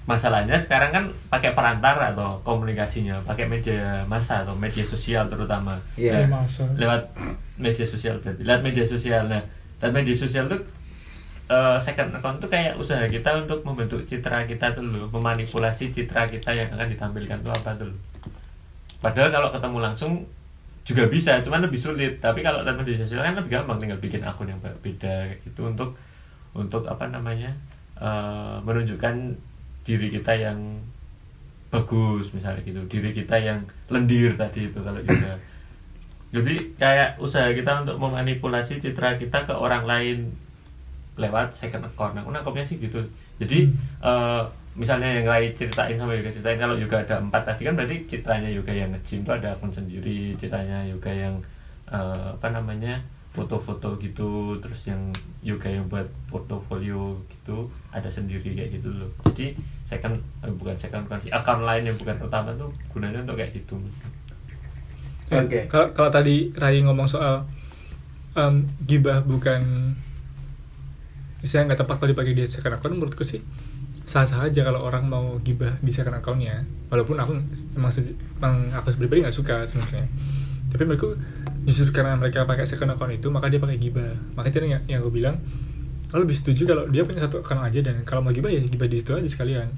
[0.06, 6.26] masalahnya sekarang kan pakai perantara atau komunikasinya pakai media massa atau media sosial terutama Iya.
[6.26, 6.66] Eh, masa.
[6.74, 7.14] lewat
[7.56, 9.42] media sosial berarti lewat media sosial nah
[9.78, 10.62] dan media sosial tuh
[11.48, 16.54] eh, second account tuh kayak usaha kita untuk membentuk citra kita dulu memanipulasi citra kita
[16.54, 17.94] yang akan ditampilkan tuh apa dulu
[19.00, 20.12] padahal kalau ketemu langsung
[20.90, 22.18] juga bisa cuman lebih sulit.
[22.18, 25.94] Tapi kalau lewat media sosial kan lebih gampang tinggal bikin akun yang beda gitu untuk
[26.58, 27.54] untuk apa namanya
[28.02, 29.38] eh, menunjukkan
[29.86, 30.58] diri kita yang
[31.70, 32.82] bagus misalnya gitu.
[32.90, 33.62] Diri kita yang
[33.94, 35.38] lendir tadi itu kalau juga
[36.36, 40.34] jadi kayak usaha kita untuk memanipulasi citra kita ke orang lain
[41.22, 42.18] lewat second account.
[42.18, 43.06] Aku nangkepnya sih gitu.
[43.38, 43.70] Jadi
[44.02, 44.44] eh,
[44.80, 48.48] misalnya yang lain ceritain sama Yoga ceritain kalau Yoga ada empat tadi kan berarti citranya
[48.48, 51.36] Yoga yang nge-gym itu ada akun sendiri citranya Yoga yang
[51.92, 53.04] eh, apa namanya
[53.36, 55.12] foto-foto gitu terus yang
[55.44, 59.54] Yoga yang buat portofolio gitu ada sendiri kayak gitu loh jadi
[59.86, 63.78] second eh, bukan second sih account lain yang bukan utama tuh gunanya untuk kayak gitu
[65.30, 65.70] Eh, Oke.
[65.70, 67.46] Kalau kalau tadi Rai ngomong soal
[68.34, 69.94] em, gibah bukan
[71.46, 73.40] saya nggak tepat kalau dipakai di second account menurutku sih
[74.10, 76.66] sah-sah aja kalau orang mau gibah di second accountnya.
[76.90, 77.38] Walaupun aku
[77.78, 77.94] emang,
[78.42, 80.10] emang aku pribadi nggak suka sebenarnya.
[80.74, 81.14] Tapi menurutku
[81.70, 84.10] justru karena mereka pakai second account itu maka dia pakai gibah.
[84.34, 85.38] Makanya tadi yang, yang aku bilang
[86.10, 88.90] aku lebih setuju kalau dia punya satu account aja dan kalau mau gibah ya gibah
[88.90, 89.70] di situ aja sekalian.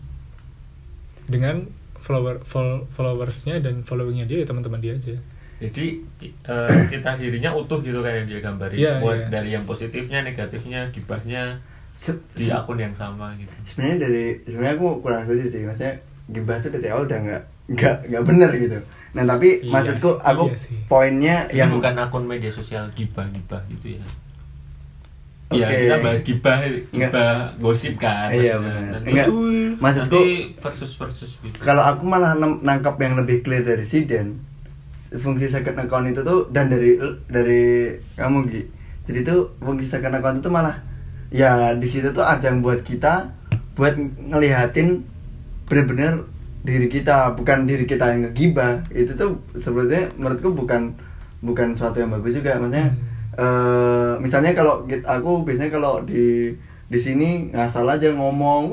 [1.28, 1.67] Dengan
[2.00, 5.20] follower fol- followersnya dan followingnya dia ya teman-teman dia aja.
[5.62, 8.80] Jadi ci- eh, dirinya utuh gitu kan yang dia gambarin.
[9.04, 9.28] Mulai iya.
[9.28, 11.60] dari yang positifnya negatifnya gibahnya
[12.02, 15.94] Se- di akun yang sama gitu sebenarnya dari sebenarnya aku kurang setuju sih maksudnya
[16.28, 18.78] gibah tuh dari awal udah nggak nggak nggak bener gitu
[19.12, 20.76] nah tapi Iya maksudku sih, aku iya sih.
[20.84, 24.04] poinnya yang yang bukan akun media sosial gibah gibah gitu ya.
[25.52, 26.58] Iya kita bahas gibah
[26.90, 29.04] gibah gosip kan Iya, benar.
[29.04, 29.28] Enggak.
[29.78, 30.24] Maksudku- nanti
[30.58, 34.40] versus versus gitu kalau aku malah nangkap yang lebih clear dari Siden
[35.14, 36.96] fungsi second account itu tuh dan dari
[37.28, 37.64] dari
[38.16, 38.64] kamu Gi
[39.04, 40.80] jadi tuh fungsi second account itu malah
[41.32, 43.32] ya di situ tuh ajang buat kita
[43.80, 43.96] buat
[44.30, 45.02] ngelihatin
[45.65, 46.28] bener-bener
[46.62, 48.86] diri kita bukan diri kita yang ngegibah.
[48.94, 50.94] Itu tuh sebetulnya menurutku bukan
[51.41, 52.60] bukan suatu yang bagus juga.
[52.60, 52.91] Maksudnya
[53.39, 56.52] eh misalnya kalau git- aku biasanya kalau di
[56.91, 58.70] di sini ngasal aja ngomong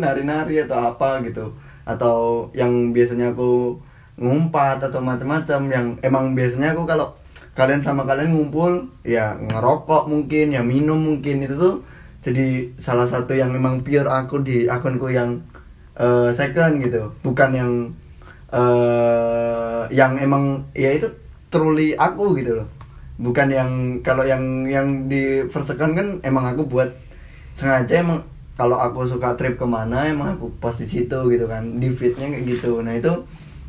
[0.00, 1.52] nari-nari atau apa gitu.
[1.84, 3.76] Atau yang biasanya aku
[4.16, 7.12] ngumpat atau macam-macam yang emang biasanya aku kalau
[7.52, 11.74] kalian sama kalian ngumpul ya ngerokok mungkin ya minum mungkin itu tuh
[12.22, 15.42] jadi salah satu yang memang pure aku di akunku yang
[15.98, 17.10] eh, second gitu.
[17.26, 17.72] Bukan yang
[18.52, 21.10] eh yang emang ya itu
[21.50, 22.68] truly aku gitu loh.
[23.20, 23.70] Bukan yang
[24.06, 26.94] kalau yang yang di first account kan emang aku buat
[27.58, 28.24] sengaja emang
[28.56, 32.30] kalau aku suka trip ke mana emang aku post di situ gitu kan di feednya
[32.30, 32.80] kayak gitu.
[32.80, 33.12] Nah itu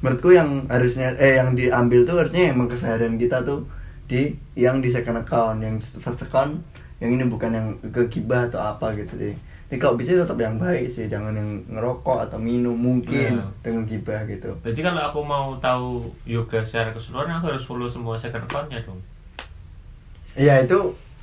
[0.03, 3.63] menurutku yang harusnya eh yang diambil tuh harusnya emang keseharian kita tuh
[4.03, 6.59] di yang di second account yang first account
[6.99, 9.31] yang ini bukan yang kegibah atau apa gitu deh
[9.65, 13.49] jadi kalau bisa tetap yang baik sih jangan yang ngerokok atau minum mungkin Nah.
[13.59, 15.87] dengan gibah gitu Berarti kalau aku mau tahu
[16.23, 18.99] yoga secara keseluruhan aku harus follow semua second account-nya dong.
[20.35, 20.77] iya itu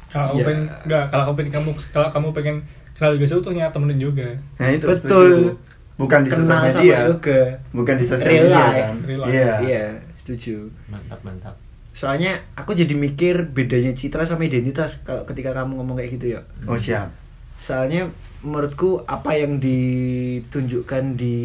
[0.08, 0.46] Kalau kamu Iya.
[0.48, 2.56] pengen enggak, kalau kamu pengen kamu kalau kamu pengen
[2.92, 4.26] kenal juga seutuhnya temenin juga.
[4.56, 4.98] nah itu Betul.
[4.98, 5.54] setuju.
[6.00, 7.40] Bukan di sosial sama media yoga.
[7.76, 8.80] bukan di sosial Real media life.
[8.80, 8.96] kan
[9.28, 9.84] iya Iya,
[10.16, 10.56] setuju.
[10.88, 11.54] Mantap, mantap.
[11.92, 16.40] Soalnya aku jadi mikir bedanya citra sama identitas kalau ketika kamu ngomong kayak gitu ya.
[16.64, 17.12] oh siap
[17.60, 18.08] Soalnya
[18.40, 21.36] menurutku apa yang ditunjukkan di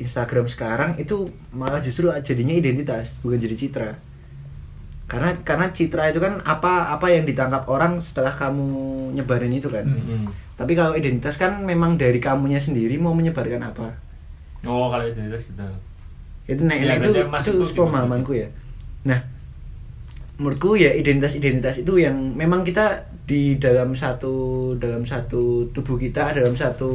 [0.00, 3.90] Instagram sekarang itu malah justru jadinya identitas, bukan jadi citra.
[5.08, 8.68] Karena karena citra itu kan apa apa yang ditangkap orang setelah kamu
[9.12, 9.84] nyebarin itu kan.
[9.84, 10.24] Hmm.
[10.24, 10.47] Hmm.
[10.58, 13.88] Tapi kalau identitas kan memang dari kamunya sendiri mau menyebarkan apa.
[14.66, 15.62] Oh, kalau identitas gitu.
[16.48, 17.10] itu nah, Ya, nah, itu
[17.44, 17.76] itu gimana?
[17.76, 18.48] pemahamanku ya
[19.04, 19.20] nah
[20.38, 24.34] menurutku ya identitas identitas itu yang memang kita di dalam satu
[24.78, 26.90] dalam satu tubuh kita dalam satu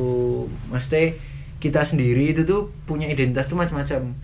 [0.72, 1.20] mesti
[1.60, 4.16] kita sendiri itu tuh punya identitas tuh macam-macam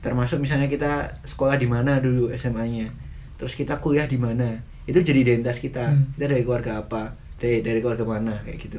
[0.00, 2.90] termasuk misalnya kita sekolah di mana dulu SMA-nya
[3.38, 6.10] terus kita kuliah di mana itu jadi identitas kita Hmm.
[6.16, 8.78] kita dari keluarga apa dari dari keluarga mana kayak gitu.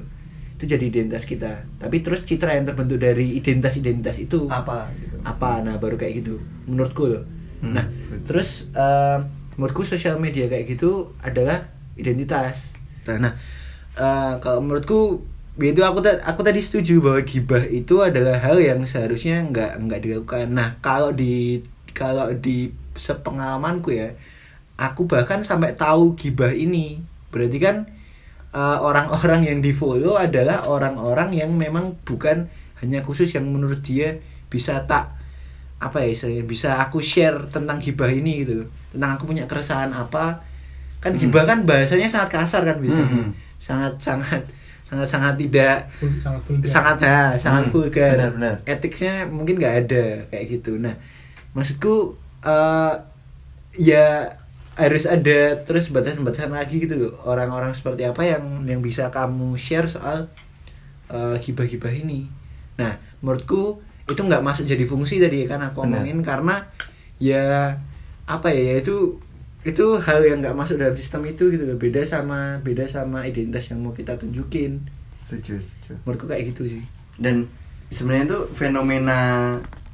[0.55, 1.65] Itu jadi identitas kita.
[1.81, 5.17] Tapi terus citra yang terbentuk dari identitas identitas itu apa gitu?
[5.25, 5.65] apa?
[5.65, 6.37] Nah baru kayak gitu
[6.69, 7.23] menurutku loh.
[7.61, 8.21] Hmm, nah betul.
[8.29, 9.17] terus eh,
[9.57, 11.65] menurutku sosial media kayak gitu adalah
[11.97, 12.69] identitas.
[13.09, 13.33] Nah, nah
[13.97, 15.25] eh, kalau menurutku
[15.59, 19.99] itu aku ta- aku tadi setuju bahwa gibah itu adalah hal yang seharusnya nggak nggak
[20.05, 20.47] dilakukan.
[20.53, 24.15] Nah kalau di kalau di sepengalamanku ya
[24.79, 27.03] aku bahkan sampai tahu gibah ini.
[27.29, 27.75] Berarti kan
[28.51, 32.47] eh, orang-orang yang di follow adalah orang-orang yang memang bukan
[32.79, 35.15] hanya khusus yang menurut dia bisa tak
[35.77, 40.37] apa ya istilahnya, bisa aku share tentang gibah ini gitu tentang aku punya keresahan apa
[41.01, 41.21] kan Hmm.
[41.21, 43.29] gibah kan bahasanya sangat kasar kan biasanya Hmm.
[43.57, 44.41] sangat sangat
[44.85, 45.77] sangat sangat tidak
[46.21, 48.55] sangat full sangat ya, sangat Hmm, vulgar benar-benar.
[48.67, 50.93] etiknya mungkin nggak ada kayak gitu nah
[51.53, 52.93] maksudku eh,
[53.79, 54.27] ya
[54.75, 57.13] harus ada terus batasan-batasan lagi gitu loh.
[57.27, 60.31] Orang-orang seperti apa yang yang bisa kamu share soal
[61.11, 62.31] eh, gibah-gibah ini.
[62.79, 66.03] Nah menurutku itu nggak masuk jadi fungsi tadi kan aku Benar.
[66.03, 66.55] ngomongin karena
[67.21, 67.75] ya
[68.25, 69.19] apa ya ya itu
[69.61, 71.77] itu hal yang nggak masuk dalam sistem itu gitu loh.
[71.77, 74.81] Beda sama beda sama identitas yang mau kita tunjukin.
[75.11, 75.99] Setuju setuju.
[76.07, 76.83] Menurutku kayak gitu sih.
[77.19, 77.45] Dan
[77.91, 79.19] sebenarnya itu fenomena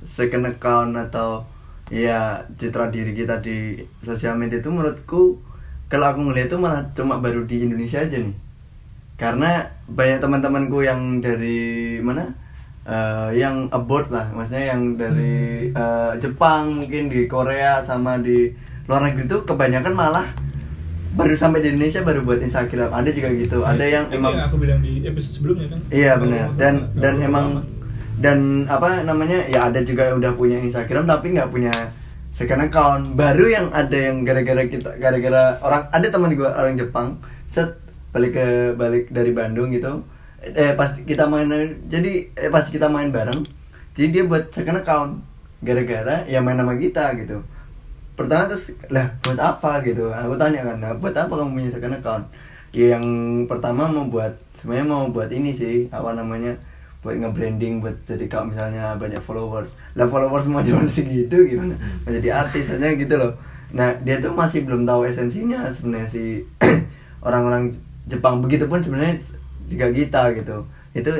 [0.05, 1.43] second account atau
[1.88, 5.39] ya citra diri kita di sosial media itu menurutku
[5.88, 8.36] kalau aku ngeliat itu malah cuma baru di Indonesia aja nih.
[9.17, 12.36] Karena banyak teman-temanku yang dari mana?
[12.88, 18.47] Eh, yang abroad lah maksudnya yang dari eh, Jepang mungkin di Korea sama di
[18.88, 20.32] luar negeri itu kebanyakan malah
[21.19, 22.95] baru sampai di Indonesia baru buat Instagram.
[22.95, 23.67] Ada juga gitu.
[23.67, 25.80] Ada yang Itu emang yang aku bilang di episode sebelumnya kan.
[25.91, 26.47] Iya benar.
[26.56, 27.45] Dan dan emang
[28.17, 31.73] dan apa namanya ya ada juga yang udah punya Instagram tapi nggak punya
[32.34, 33.13] second account.
[33.13, 37.77] Baru yang ada yang gara-gara kita gara-gara orang ada teman gua orang Jepang set
[38.10, 40.01] balik ke balik dari Bandung gitu.
[40.41, 41.49] Eh pas kita main
[41.86, 43.45] jadi eh, pas kita main bareng
[43.93, 45.12] jadi dia buat second account.
[45.62, 47.45] Gara-gara ya main sama kita gitu.
[48.17, 49.86] Pertama terus lah buat apa?
[49.86, 50.10] gitu.
[50.10, 52.25] Aku tanya kan nah, buat apa kamu punya second account?
[52.73, 53.06] Ya yang
[53.45, 56.58] pertama mau buat sebenarnya mau buat ini sih apa namanya
[57.05, 59.71] buat nge-branding buat jadi kalau misalnya banyak followers.
[59.93, 61.77] Lah followers mau cuma segitu gimana?
[62.03, 63.38] Mau jadi artis aja gitu loh.
[63.71, 66.41] Nah dia tuh masih belum tahu esensinya sebenarnya si
[67.27, 67.75] orang-orang
[68.10, 68.41] Jepang.
[68.41, 69.21] Begitupun sebenarnya
[69.69, 70.57] juga kita gitu.
[70.95, 71.12] Itu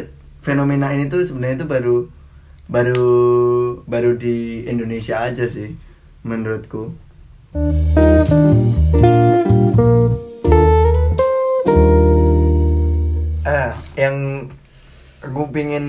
[0.42, 1.98] fenomena ini tuh sebenarnya itu baru
[2.68, 3.12] baru
[3.88, 5.76] baru di Indonesia aja sih
[6.28, 6.92] menurutku.
[13.48, 14.48] Ah yang
[15.24, 15.86] aku pingin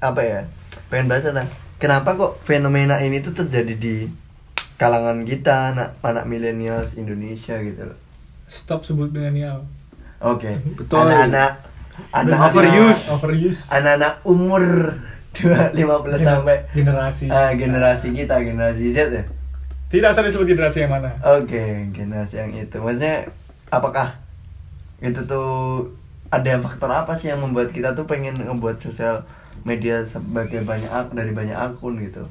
[0.00, 0.40] apa ya
[0.88, 3.94] pengen bahas lah kenapa kok fenomena ini tuh terjadi di
[4.76, 7.98] kalangan kita anak anak milenials Indonesia gitu loh.
[8.46, 9.64] Stop sebut milenial
[10.20, 10.48] oke.
[10.76, 11.04] Betul.
[11.04, 11.52] anak-anak
[12.12, 13.02] anak Overuse.
[13.08, 13.60] overuse.
[13.72, 14.64] Anak-anak umur
[15.36, 17.28] dua lima belas sampai generasi.
[17.28, 19.24] Ah, generasi kita generasi Z ya?
[19.86, 21.14] Tidak usah disebut generasi yang mana.
[21.22, 22.76] Oke, generasi yang itu.
[22.80, 23.30] Maksudnya
[23.70, 24.18] apakah
[24.98, 25.88] itu tuh
[26.28, 29.24] ada faktor apa sih yang membuat kita tuh pengen ngebuat sosial
[29.62, 32.24] media sebagai banyak ak- dari banyak akun gitu?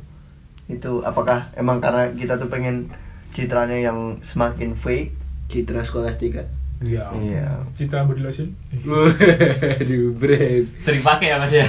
[0.66, 2.90] itu apakah emang karena kita tuh pengen
[3.30, 5.14] citranya yang semakin fake
[5.46, 6.42] Citra Skolastika.
[6.78, 7.06] Iya.
[7.16, 8.50] iya Citra body lotion.
[8.82, 10.66] Waduh, brand.
[10.78, 11.64] Sering pakai ya mas ya.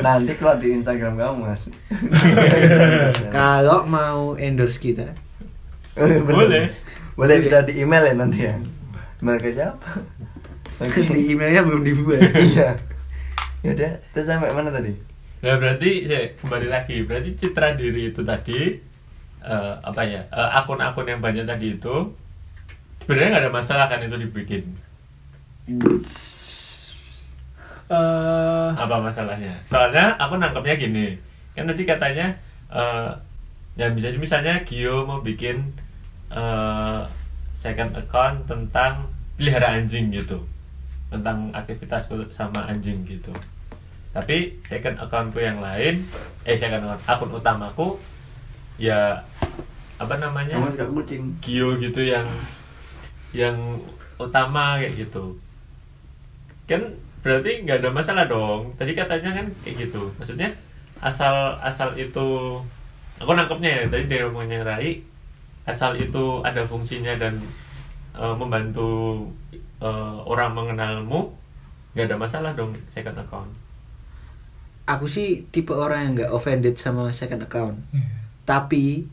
[0.00, 1.62] nanti keluar di Instagram kamu mas
[3.30, 5.12] Kalau mau endorse kita,
[5.92, 6.18] Eh.
[6.18, 6.72] Boleh.
[7.12, 8.54] boleh bisa di email ya nanti ya
[9.18, 9.98] email ke siapa
[10.86, 12.22] di emailnya belum dibuat.
[12.54, 12.78] iya.
[13.66, 14.94] Ya udah terus sampai mana tadi?
[15.42, 17.02] Nah berarti saya kembali lagi.
[17.02, 18.78] Berarti citra diri itu tadi
[19.42, 22.14] eh, apa ya eh, akun-akun yang banyak tadi itu
[23.02, 24.62] sebenarnya nggak ada masalah kan itu dibikin?
[27.90, 29.58] Eh, apa masalahnya?
[29.66, 31.18] Soalnya aku nangkepnya gini.
[31.58, 32.38] Kan tadi katanya
[32.70, 33.10] eh
[33.74, 35.74] ya bisa misalnya Gio mau bikin
[36.30, 37.02] eh,
[37.58, 40.42] second account tentang pelihara anjing gitu
[41.08, 43.32] tentang aktivitasku sama anjing gitu.
[44.12, 46.04] Tapi second accountku yang lain
[46.44, 47.96] eh second account akun utamaku
[48.80, 49.24] ya
[49.98, 50.56] apa namanya?
[50.88, 51.36] Kucing.
[51.42, 52.26] Gio gitu yang
[53.34, 53.56] yang
[54.16, 55.36] utama kayak gitu.
[56.68, 58.72] Kan berarti nggak ada masalah dong.
[58.78, 60.12] Tadi katanya kan kayak gitu.
[60.16, 60.54] Maksudnya
[60.98, 62.58] asal asal itu
[63.18, 65.02] aku nangkepnya ya tadi dari omongnya Rai
[65.66, 67.38] asal itu ada fungsinya dan
[68.18, 69.22] eh, membantu
[69.78, 71.30] eh, orang mengenalmu
[71.92, 73.50] nggak ada masalah dong second account
[74.88, 77.76] Aku sih tipe orang yang nggak offended sama second account.
[77.92, 78.08] iya.
[78.42, 79.04] Tapi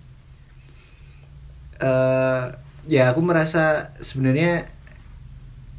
[1.75, 2.43] eh
[2.88, 4.71] ya aku merasa sebenarnya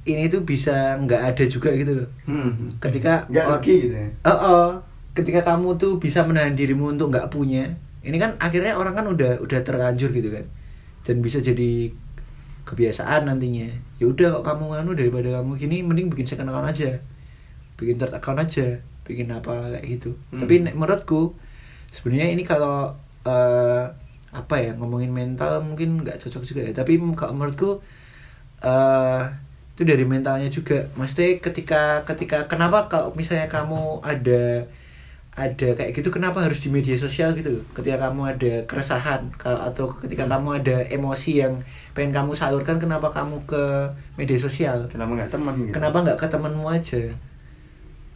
[0.05, 2.09] ini tuh bisa nggak ada juga gitu loh.
[2.29, 2.77] hmm.
[2.79, 4.67] Ketika nggak or- rugi gitu ya Oh, oh.
[5.17, 7.73] ketika kamu tuh bisa menahan dirimu untuk nggak punya,
[8.05, 10.45] ini kan akhirnya orang kan udah udah terlanjur gitu kan,
[11.09, 11.89] dan bisa jadi
[12.67, 13.71] kebiasaan nantinya.
[14.03, 16.99] Ya udah kok kamu anu daripada kamu gini, mending bikin second account aja,
[17.79, 20.11] bikin third account aja, bikin apa kayak gitu.
[20.35, 20.43] Hmm.
[20.43, 21.39] Tapi menurutku
[21.95, 23.87] sebenarnya ini kalau eh,
[24.35, 26.73] apa ya ngomongin mental mungkin nggak cocok juga ya.
[26.75, 27.71] Tapi kalau menurutku
[28.67, 29.23] eh
[29.77, 30.91] itu dari mentalnya juga.
[30.99, 34.67] Maksudnya ketika ketika kenapa kalau misalnya kamu ada
[35.37, 39.93] ada kayak gitu kenapa harus di media sosial gitu ketika kamu ada keresahan kalau atau
[40.01, 41.61] ketika kamu ada emosi yang
[41.97, 43.63] pengen kamu salurkan kenapa kamu ke
[44.21, 44.85] media sosial?
[44.93, 45.73] Kenapa nggak teman gitu?
[45.73, 47.03] Kenapa nggak ke temanmu aja?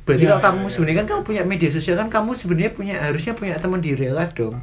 [0.05, 0.73] Berarti Iya, kalau iya, kamu iya.
[0.77, 4.21] sebenarnya kan kamu punya media sosial kan kamu sebenarnya punya harusnya punya teman di real
[4.21, 4.61] life dong.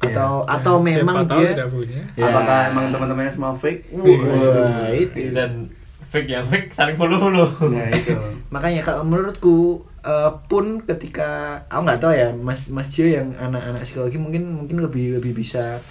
[0.00, 1.68] Atau atau Siapa memang dia.
[2.16, 2.24] Ya.
[2.28, 3.92] apakah emang teman-temannya semua fake?
[3.92, 5.32] Wah, itu.
[5.32, 5.68] dan
[6.14, 8.14] fake yang fake saling follow follow nah itu.
[8.54, 13.82] Makanya kalau menurutku eh, pun ketika aku nggak tahu ya mas mas Jo yang anak-anak
[13.82, 15.82] psikologi mungkin mungkin lebih lebih bisa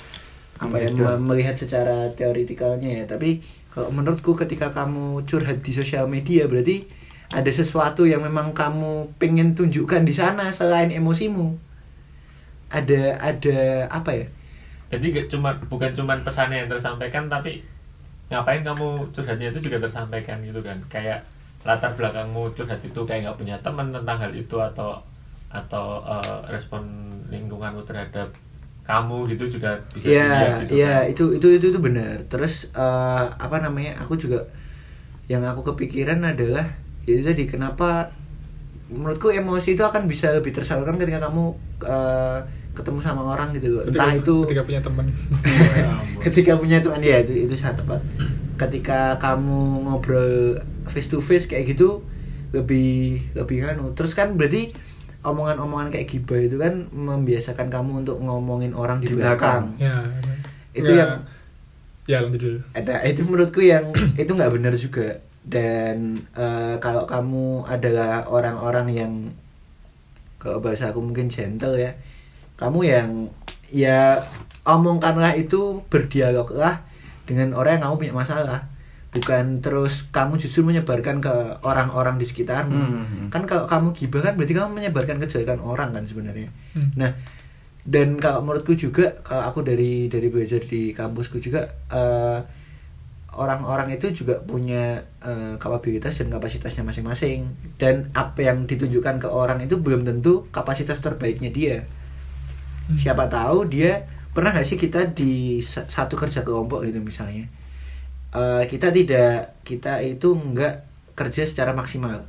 [0.63, 3.05] apa ya me- melihat secara teoritikalnya ya.
[3.13, 3.29] Tapi
[3.73, 6.87] kalau menurutku ketika kamu curhat di sosial media berarti
[7.33, 11.47] ada sesuatu yang memang kamu pengen tunjukkan di sana selain emosimu.
[12.73, 13.59] Ada ada
[13.93, 14.25] apa ya?
[14.93, 17.61] Jadi gak cuma bukan cuma pesannya yang tersampaikan tapi
[18.29, 20.77] ngapain kamu curhatnya itu juga tersampaikan gitu kan?
[20.89, 21.25] Kayak
[21.67, 24.99] latar belakangmu curhat itu kayak nggak punya teman tentang hal itu atau
[25.53, 26.83] atau eh, respon
[27.29, 28.29] lingkunganmu terhadap
[28.83, 31.11] kamu gitu juga bisa Iya, dilihat gitu iya kan.
[31.11, 32.15] itu itu itu itu benar.
[32.27, 33.95] Terus eh, apa namanya?
[34.03, 34.43] Aku juga
[35.25, 36.67] yang aku kepikiran adalah
[37.03, 38.11] itu tadi kenapa
[38.91, 42.39] menurutku emosi itu akan bisa lebih tersalurkan ketika kamu eh,
[42.73, 43.83] ketemu sama orang gitu loh.
[43.85, 45.05] Entah Ketika- itu ketika punya teman.
[46.25, 48.01] ketika punya teman ya itu itu sangat tepat.
[48.53, 50.59] Ketika kamu ngobrol
[50.91, 52.03] face to face kayak gitu
[52.51, 53.95] lebih lebih anu.
[53.95, 54.75] Terus kan berarti
[55.23, 59.79] omongan-omongan kayak gibah itu kan membiasakan kamu untuk ngomongin orang di, Di belakang.
[59.79, 59.81] belakang.
[59.81, 59.95] ya.
[60.71, 60.99] Itu Ya.
[60.99, 61.11] yang
[62.03, 62.59] Ya lanjut dulu.
[62.75, 69.13] ada itu menurutku yang itu nggak benar juga dan eh, kalau kamu adalah orang-orang yang
[70.35, 71.95] kalau bahasa aku mungkin gentle ya
[72.59, 73.09] kamu yang
[73.71, 74.19] ya
[74.63, 76.83] omongkanlah itu berdialoglah
[77.23, 78.67] dengan orang yang kamu punya masalah
[79.13, 83.27] bukan terus kamu justru menyebarkan ke orang-orang di sekitarmu Hmm.
[83.29, 86.89] kan kalau kamu gibah kan berarti kamu menyebarkan kejelekan orang kan sebenarnya Hmm.
[86.95, 87.13] nah
[87.83, 92.39] dan kalau menurutku juga kalau aku dari dari belajar di kampusku juga eh,
[93.33, 99.57] orang-orang itu juga punya eh, kapabilitas dan kapasitasnya masing-masing dan apa yang ditunjukkan ke orang
[99.59, 101.77] itu belum tentu kapasitas terbaiknya dia
[102.83, 102.99] Hmm.
[102.99, 107.47] siapa tahu dia pernah nggak sih kita di sa- satu kerja kelompok gitu misalnya
[108.33, 112.25] Eh, kita tidak kita itu nggak kerja secara maksimal.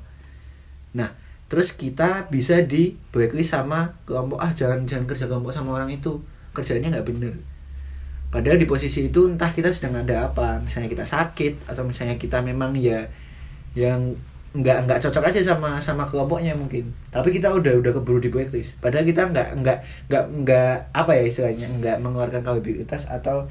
[0.92, 1.16] Nah
[1.48, 6.20] terus kita bisa di blacklist sama kelompok ah jangan jangan kerja kelompok sama orang itu.
[6.52, 7.34] Kerjanya nggak bener.
[8.28, 12.44] Padahal di posisi itu entah kita sedang ada apa misalnya kita sakit atau misalnya kita
[12.44, 13.08] memang ya
[13.72, 14.12] yang
[14.54, 16.92] nggak nggak cocok aja sama sama kelompoknya mungkin.
[17.08, 19.78] Tapi kita udah udah keburu di blacklist padahal kita nggak nggak
[20.12, 23.48] nggak nggak apa ya istilahnya nggak mengeluarkan kapabilitas atau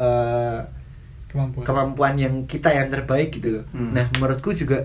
[0.00, 0.79] eh,
[1.30, 3.64] kemampuan kemampuan yang kita yang terbaik gitu loh.
[3.70, 3.94] Hmm.
[3.94, 4.82] Nah, menurutku juga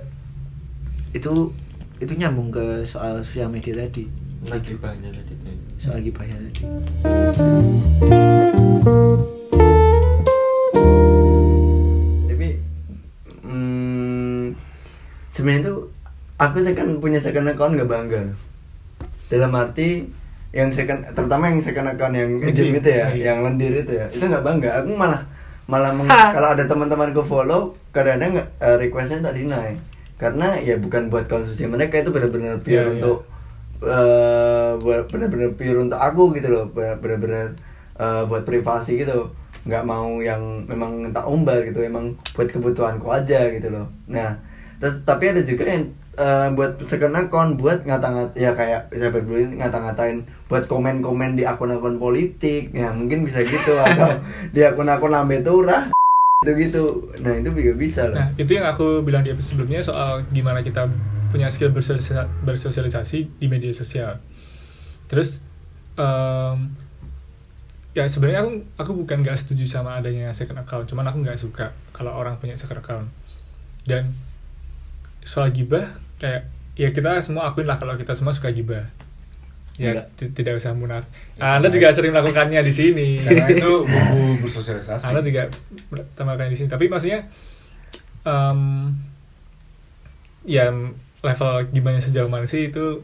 [1.10, 1.50] itu
[1.98, 4.06] itu nyambung ke soal sosial media tadi.
[4.46, 6.62] lagi banyak tadi tuh Soal gibahnya tadi.
[12.30, 12.50] tapi
[13.42, 14.54] hmm,
[15.34, 15.90] sebenarnya tuh
[16.38, 18.22] aku second punya second account nggak bangga
[19.32, 20.06] dalam arti
[20.54, 23.34] yang second terutama yang second account yang Nge-gym, itu ya iya.
[23.34, 25.26] yang lendir itu ya itu nggak bangga aku malah
[25.66, 29.74] malah meng- kalau ada teman-teman gue follow kadang-kadang uh, requestnya tak deny.
[30.16, 32.92] Karena ya bukan buat konsumsi mereka itu benar-benar pure Iya, iya.
[33.04, 33.28] untuk
[33.84, 36.66] eh, buat benar-benar pure untuk aku gitu loh.
[36.72, 37.52] Benar-benar
[38.00, 39.36] eh, buat privasi gitu.
[39.66, 43.92] Nggak mau yang memang tak umbal gitu emang buat kebutuhanku aja gitu loh.
[44.08, 44.40] Nah
[44.80, 49.60] terus tapi ada juga yang eh, buat second account buat ngata-ngat ya kayak saya berbully
[49.60, 54.20] ngata-ngatain buat komen-komen di akun-akun politik ya mungkin bisa gitu atau
[54.56, 55.92] di akun-akun lambe turah
[56.44, 56.84] gitu gitu
[57.24, 60.62] nah itu juga bisa loh Nah, itu yang aku bilang di episode sebelumnya soal gimana
[60.62, 60.88] kita
[61.36, 64.24] punya skill bersosialisasi, bersosialisasi di media sosial.
[65.12, 65.44] Terus,
[66.00, 66.72] em,
[67.92, 71.76] ya sebenarnya aku aku bukan nggak setuju sama adanya second account, cuman aku nggak suka
[71.92, 73.08] kalau orang punya second account.
[73.84, 74.16] Dan
[75.28, 78.88] soal gibah, kayak ya kita semua akuin lah kalau kita semua suka gibah.
[79.76, 81.04] Ya tidak usah munaf.
[81.36, 81.76] Ya, Anda baik.
[81.76, 83.08] juga sering melakukannya di sini.
[83.20, 85.04] Karena itu buku bersosialisasi.
[85.04, 85.52] Anda juga
[86.16, 86.72] tambahkan di sini.
[86.72, 87.28] Tapi maksudnya
[88.24, 88.60] em,
[90.48, 90.72] ya
[91.20, 93.04] level gimana sejauh mana sih itu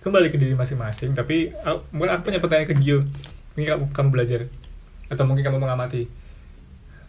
[0.00, 1.12] kembali ke diri masing-masing.
[1.12, 3.04] Tapi aku- mungkin aku punya pertanyaan ke Gio.
[3.52, 4.40] Mungkin kamu, kamu belajar
[5.12, 6.08] atau mungkin kamu mengamati.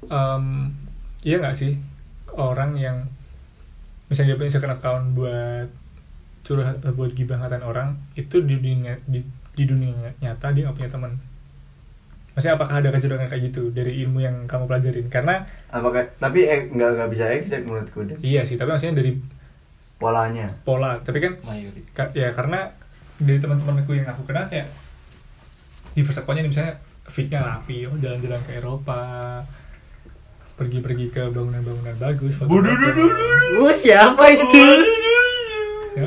[0.05, 0.43] Em,
[1.24, 1.80] iya nggak sih
[2.36, 3.07] orang yang
[4.16, 5.68] misalnya dia punya second account buat
[6.47, 9.20] curhat buat gibah ngatain orang itu di dunia di,
[9.51, 11.11] di dunia nyata dia nggak punya teman.
[12.36, 15.07] Maksudnya apakah ada kecenderungan kayak gitu dari ilmu yang kamu pelajarin?
[15.07, 19.20] Karena apakah tapi eh, nggak nggak bisa exact menurutku deh iya sih tapi maksudnya dari
[19.99, 20.51] polanya.
[20.68, 20.99] pola.
[21.03, 22.72] Tapi kan mayoritas ka- ya karena
[23.16, 24.68] dari teman-temanku yang aku kenal kayak
[25.95, 26.76] di first account-nya misalnya
[27.07, 29.01] fitnya rapi oh jalan-jalan ke Eropa
[30.56, 33.03] pergi-pergi ke bangunan-bangunan bagus foto-foto.
[33.58, 34.62] Oh, siapa itu?
[35.93, 36.06] Ya,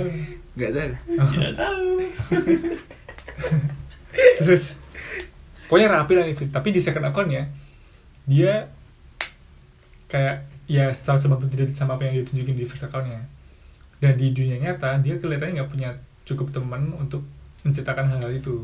[0.54, 1.30] Enggak tahu.
[1.30, 1.88] tidak tahu
[4.38, 4.74] terus
[5.66, 6.50] pokoknya rapi lah nih Fit.
[6.50, 7.46] tapi di second account-nya
[8.24, 8.66] dia
[10.06, 10.36] kayak
[10.66, 13.24] ya 190 derajat sama apa yang dia tunjukin di first account-nya
[13.98, 15.90] dan di dunia nyata dia kelihatannya nggak punya
[16.24, 17.24] cukup teman untuk
[17.62, 18.56] menciptakan hal-hal itu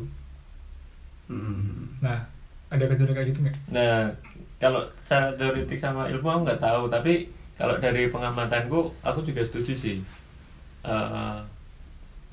[1.25, 1.89] Hmm.
[1.97, 2.21] nah
[2.67, 4.13] ada kecenderungan kayak gitu nggak Nah,
[4.65, 9.73] kalau secara teoretik sama ilmu aku nggak tahu, tapi kalau dari pengamatanku, aku juga setuju
[9.77, 9.97] sih.
[10.81, 11.37] Eh,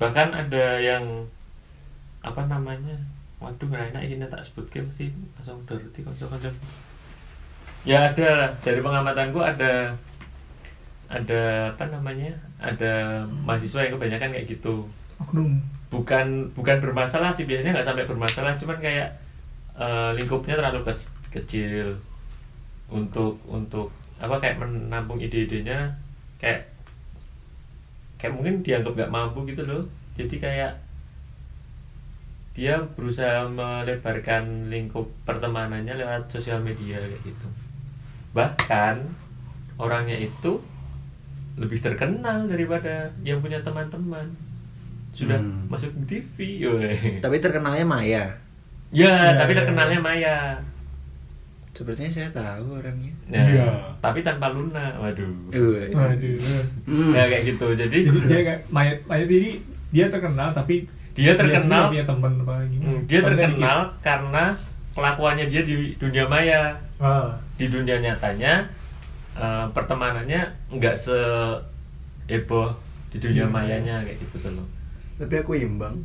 [0.01, 1.29] bahkan ada yang
[2.25, 2.97] apa namanya,
[3.37, 6.53] waduh nggak enak ini tak sebut game sih langsung doroti kocok-kocok.
[7.85, 9.93] Ya ada dari pengamatanku ada
[11.11, 11.41] ada
[11.75, 14.89] apa namanya, ada mahasiswa yang kebanyakan kayak gitu
[15.21, 15.61] oknum
[15.93, 19.13] bukan bukan bermasalah sih biasanya nggak sampai bermasalah cuman kayak
[19.77, 22.01] eh, lingkupnya terlalu ke- kecil
[22.91, 25.91] untuk untuk apa kayak menampung ide-idenya
[26.39, 26.67] kayak
[28.19, 29.83] kayak mungkin dianggap nggak mampu gitu loh
[30.15, 30.73] jadi kayak
[32.53, 37.47] dia berusaha melebarkan lingkup pertemanannya lewat sosial media kayak gitu
[38.33, 39.01] bahkan
[39.81, 40.61] orangnya itu
[41.57, 44.25] lebih terkenal daripada yang punya teman-teman
[45.13, 45.69] sudah Hmm.
[45.69, 47.21] masuk di TV weh.
[47.21, 48.25] Tapi terkenalnya Maya.
[48.89, 50.05] ya Ya, tapi ya, terkenalnya ya.
[50.05, 50.37] Maya
[51.73, 53.09] Sepertinya saya tahu orangnya.
[53.25, 53.65] nah, Iya.
[53.97, 56.37] tapi tanpa Luna waduh Uh, waduh
[56.85, 57.11] Hmm.
[57.11, 59.57] ya kayak gitu jadi jadi dia kayak mayat mayat ini
[59.89, 64.43] dia terkenal tapi Dia terkenal- punya teman apa gimana Hmm, dia terkenal karena
[64.91, 67.01] kelakuannya dia di dunia maya dikit.
[67.03, 67.29] ah.
[67.55, 68.53] di dunia nyatanya
[69.33, 71.17] eh, pertemanannya nggak se
[72.27, 72.69] heboh
[73.09, 73.51] di dunia Iya.
[73.51, 74.67] mayanya kayak gitu tuh loh
[75.15, 75.97] tapi aku imbang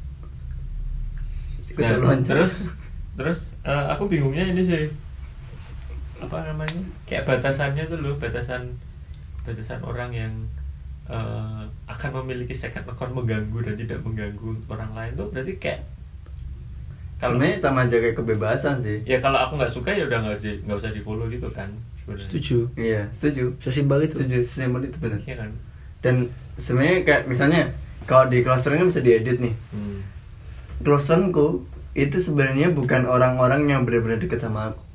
[1.70, 2.66] Nah, terus
[3.14, 4.84] terus eh, aku bingungnya ini sih
[6.18, 8.74] apa namanya kayak batasannya tuh loh batasan
[9.46, 10.32] batasan orang yang
[11.06, 15.80] eh, akan memiliki second account mengganggu dan tidak mengganggu orang lain tuh berarti kayak
[17.18, 20.38] kalau sebenarnya sama aja kayak kebebasan sih ya kalau aku nggak suka ya udah nggak
[20.42, 21.70] di nggak usah di follow gitu kan
[22.02, 22.24] sebenarnya.
[22.26, 22.58] setuju.
[22.78, 24.16] iya setuju Sesimpel itu.
[24.22, 25.50] setuju sesimpel itu benar Iya kan
[25.98, 26.16] dan
[26.58, 27.62] sebenarnya kayak misalnya
[28.06, 29.98] kalau di clustering kan bisa diedit nih hmm.
[30.86, 31.66] clusteringku
[31.98, 34.87] itu sebenarnya bukan orang-orang yang benar-benar dekat sama aku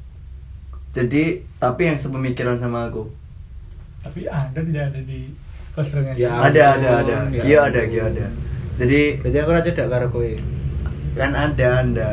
[0.94, 1.24] jadi
[1.58, 3.10] tapi yang sepemikiran sama aku
[4.00, 5.20] tapi anda tidak ada di
[5.72, 6.30] posternya Ya.
[6.40, 7.82] ada ada ada ampun, ya Gio ada.
[7.84, 8.26] Gio ada
[8.74, 10.32] jadi Berarti aku ora cedak karo kowe.
[11.14, 12.12] kan ada anda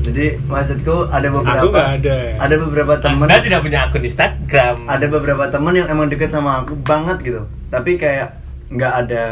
[0.00, 2.16] jadi maksudku ada beberapa Aku nggak ada.
[2.36, 4.76] ada beberapa teman Anda tidak punya akun Instagram.
[4.84, 8.36] ada beberapa teman yang emang deket sama aku banget gitu tapi kayak
[8.68, 9.24] nggak ada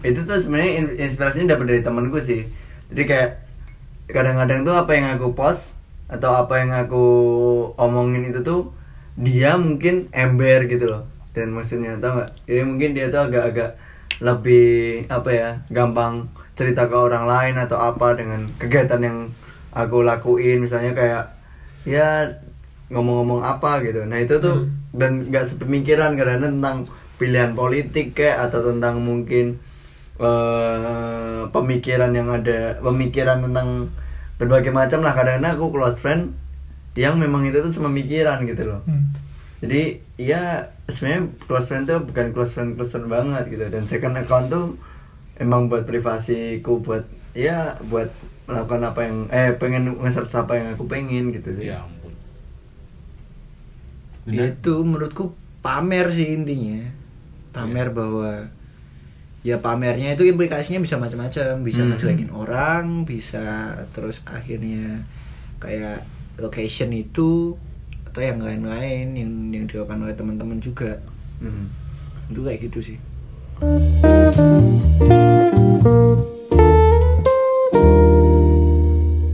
[0.00, 2.46] itu tuh sebenarnya in- inspirasinya dapat dari temanku sih
[2.88, 3.30] jadi kayak
[4.06, 5.73] kadang-kadang tuh apa yang aku post
[6.10, 7.04] atau apa yang aku
[7.80, 8.72] omongin itu tuh
[9.16, 11.02] dia mungkin ember gitu loh.
[11.34, 12.30] Dan maksudnya tau nggak?
[12.46, 13.70] Jadi mungkin dia tuh agak-agak
[14.22, 19.18] lebih apa ya gampang cerita ke orang lain atau apa dengan kegiatan yang
[19.74, 20.62] aku lakuin.
[20.62, 21.24] Misalnya kayak
[21.84, 22.30] ya
[22.92, 24.06] ngomong-ngomong apa gitu.
[24.06, 24.70] Nah itu tuh Hmm.
[24.94, 26.86] dan nggak sepemikiran karena tentang
[27.18, 29.58] pilihan politik kayak atau tentang mungkin
[30.22, 33.90] eh, pemikiran yang ada pemikiran tentang
[34.34, 36.34] berbagai macam lah kadang-kadang aku close friend
[36.94, 39.10] yang memang itu tuh sememikiran gitu loh Hmm.
[39.62, 40.42] jadi ya
[40.86, 44.74] sebenarnya close friend tuh bukan close friend close friend banget gitu dan second account tuh
[45.38, 47.02] emang buat privasiku buat
[47.34, 48.10] ya buat
[48.44, 52.12] melakukan apa yang eh pengen nge-search apa yang aku pengen gitu sih Ya ampun.
[54.24, 56.88] Ya itu menurutku pamer sih intinya.
[57.52, 58.48] Pamer bahwa
[59.44, 61.92] ya pamernya itu implikasinya bisa macam-macam, bisa Hmm.
[61.92, 65.04] ngejelekin orang, bisa terus akhirnya
[65.60, 66.08] kayak
[66.40, 67.52] location itu
[68.08, 70.96] atau yang lain-lain yang yang dilakukan oleh teman-teman juga.
[71.44, 71.68] Hmm.
[72.32, 72.98] Itu kayak gitu sih.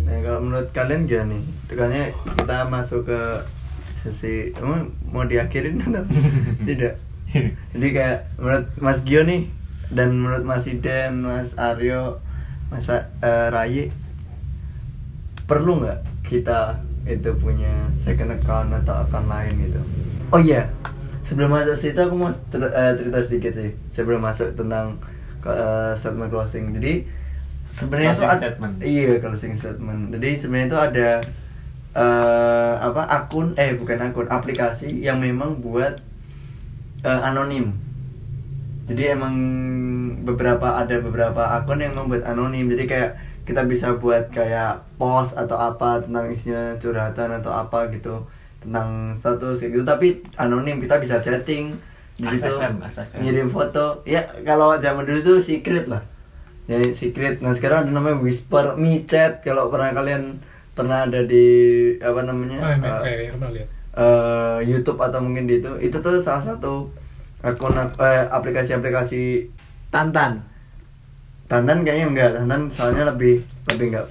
[0.06, 1.42] Nah, kalau menurut kalian gimana nih?
[1.68, 2.04] Tekannya
[2.36, 3.20] kita masuk ke
[4.00, 6.02] sesi emang mau diakhirin atau
[6.68, 6.96] tidak?
[7.70, 9.46] Jadi kayak menurut Mas Gio nih
[9.90, 12.22] dan menurut Mas Iden, Mas Aryo,
[12.70, 13.90] Mas eh, Rai
[15.48, 16.78] perlu nggak kita
[17.08, 19.80] itu punya second account atau account lain gitu?
[20.30, 20.70] Oh iya,
[21.26, 24.94] sebelum masuk situ aku mau eh, cerita sedikit sih sebelum masuk tentang
[25.42, 26.70] eh, statement closing.
[26.78, 26.92] Jadi
[27.70, 28.74] sebenarnya ad- statement.
[28.82, 30.14] iya closing statement.
[30.14, 31.10] Jadi sebenarnya itu ada
[31.98, 35.98] eh, apa akun eh bukan akun aplikasi yang memang buat
[37.04, 37.74] eh, anonim.
[38.90, 39.34] Jadi emang
[40.26, 42.66] beberapa ada beberapa akun yang membuat anonim.
[42.66, 43.10] Jadi kayak
[43.46, 48.26] kita bisa buat kayak post atau apa tentang isinya curhatan atau apa gitu.
[48.58, 49.84] Tentang status kayak gitu.
[49.86, 51.78] Tapi anonim kita bisa chatting
[52.18, 53.18] di situ ASFM, ASFM.
[53.22, 54.02] ngirim foto.
[54.02, 56.02] Ya kalau zaman dulu tuh secret lah.
[56.66, 57.38] Ya secret.
[57.40, 59.40] Nah sekarang ada namanya whisper me chat.
[59.40, 60.42] Kalau pernah kalian
[60.74, 61.46] pernah ada di
[61.98, 63.68] apa namanya Oh, emang, eh, lihat.
[63.96, 65.70] eh, YouTube atau mungkin di itu.
[65.78, 66.90] Itu tuh salah satu
[67.40, 69.48] akun eh, aplikasi-aplikasi
[69.90, 70.38] Tantan.
[71.50, 72.30] Tantan kayaknya enggak.
[72.38, 73.42] Tantan soalnya lebih
[73.74, 74.06] lebih enggak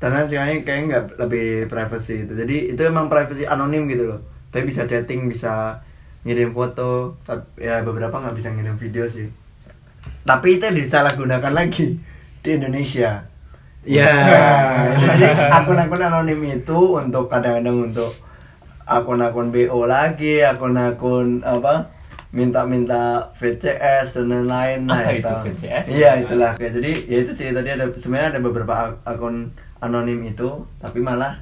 [0.00, 4.20] Tantan sekarang kayaknya enggak lebih privacy itu jadi itu emang privacy anonim gitu loh.
[4.54, 5.82] Tapi bisa chatting bisa
[6.24, 9.28] ngirim foto tap- ya beberapa nggak bisa ngirim video sih.
[10.24, 11.96] Tapi itu disalahgunakan lagi
[12.40, 13.24] di Indonesia.
[13.80, 14.12] Ya.
[14.12, 18.12] Nah, jadi akun-akun anonim itu untuk kadang-kadang untuk
[18.84, 21.99] akun-akun BO lagi, akun-akun apa
[22.30, 25.84] minta-minta VCS dan lain-lain Apa nah, itu VCS?
[25.90, 29.50] Iya itulah kayak jadi ya itu sih tadi ada sebenarnya ada beberapa ak- akun
[29.82, 30.46] anonim itu
[30.78, 31.34] tapi malah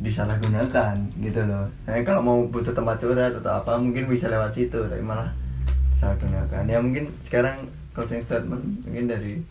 [0.00, 1.68] disalahgunakan gitu loh.
[1.84, 5.28] Nah, kalau mau butuh tempat curhat atau apa mungkin bisa lewat situ tapi malah
[5.92, 6.64] disalahgunakan.
[6.66, 9.44] Ya mungkin sekarang closing statement mungkin dari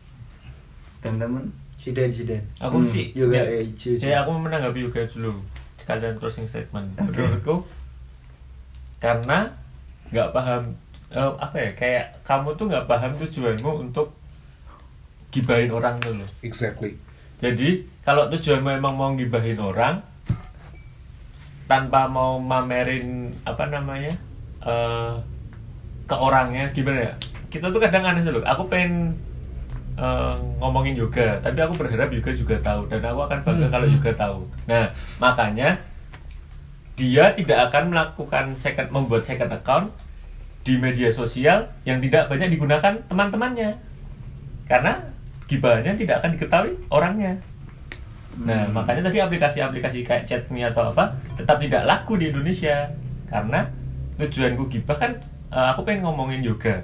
[0.99, 1.53] teman-teman.
[1.80, 2.43] Siden siden.
[2.60, 3.95] Aku Hmm, sih yoga ya, sih.
[3.95, 5.39] ya aku menanggapi yoga dulu
[5.80, 7.16] sekalian closing statement Oke.
[7.16, 7.55] menurutku
[8.99, 9.55] karena
[10.12, 10.64] nggak paham.
[11.10, 11.70] Eh, apa ya?
[11.74, 14.14] Kayak kamu tuh nggak paham tujuanmu untuk
[15.30, 16.30] gibahin orang tuh loh.
[16.41, 16.97] Exactly.
[17.39, 20.03] jadi kalau tujuanmu emang mau gibahin orang
[21.70, 24.12] tanpa mau mamerin apa namanya
[24.66, 25.14] eh,
[26.10, 27.14] ke orangnya gimana ya?
[27.49, 29.14] Kita tuh kadang aneh dulu aku pengen
[29.95, 33.86] eh, ngomongin yoga tapi aku berharap yoga juga tahu dan aku akan bangga Hmm, kalau
[33.88, 33.95] hmm.
[34.01, 34.39] yoga tahu.
[34.68, 34.86] Nah
[35.22, 35.70] makanya
[37.00, 39.88] dia tidak akan melakukan second membuat second account
[40.68, 43.80] di media sosial yang tidak banyak digunakan teman-temannya
[44.68, 45.00] karena
[45.47, 47.39] gibahnya tidak akan diketahui orangnya
[48.39, 48.72] Nah, Hmm.
[48.72, 52.88] makanya tadi aplikasi-aplikasi kayak chatme atau apa tetap tidak laku di Indonesia
[53.28, 53.68] karena
[54.16, 55.12] tujuanku gibah kan
[55.50, 56.80] eh, aku pengen ngomongin yoga.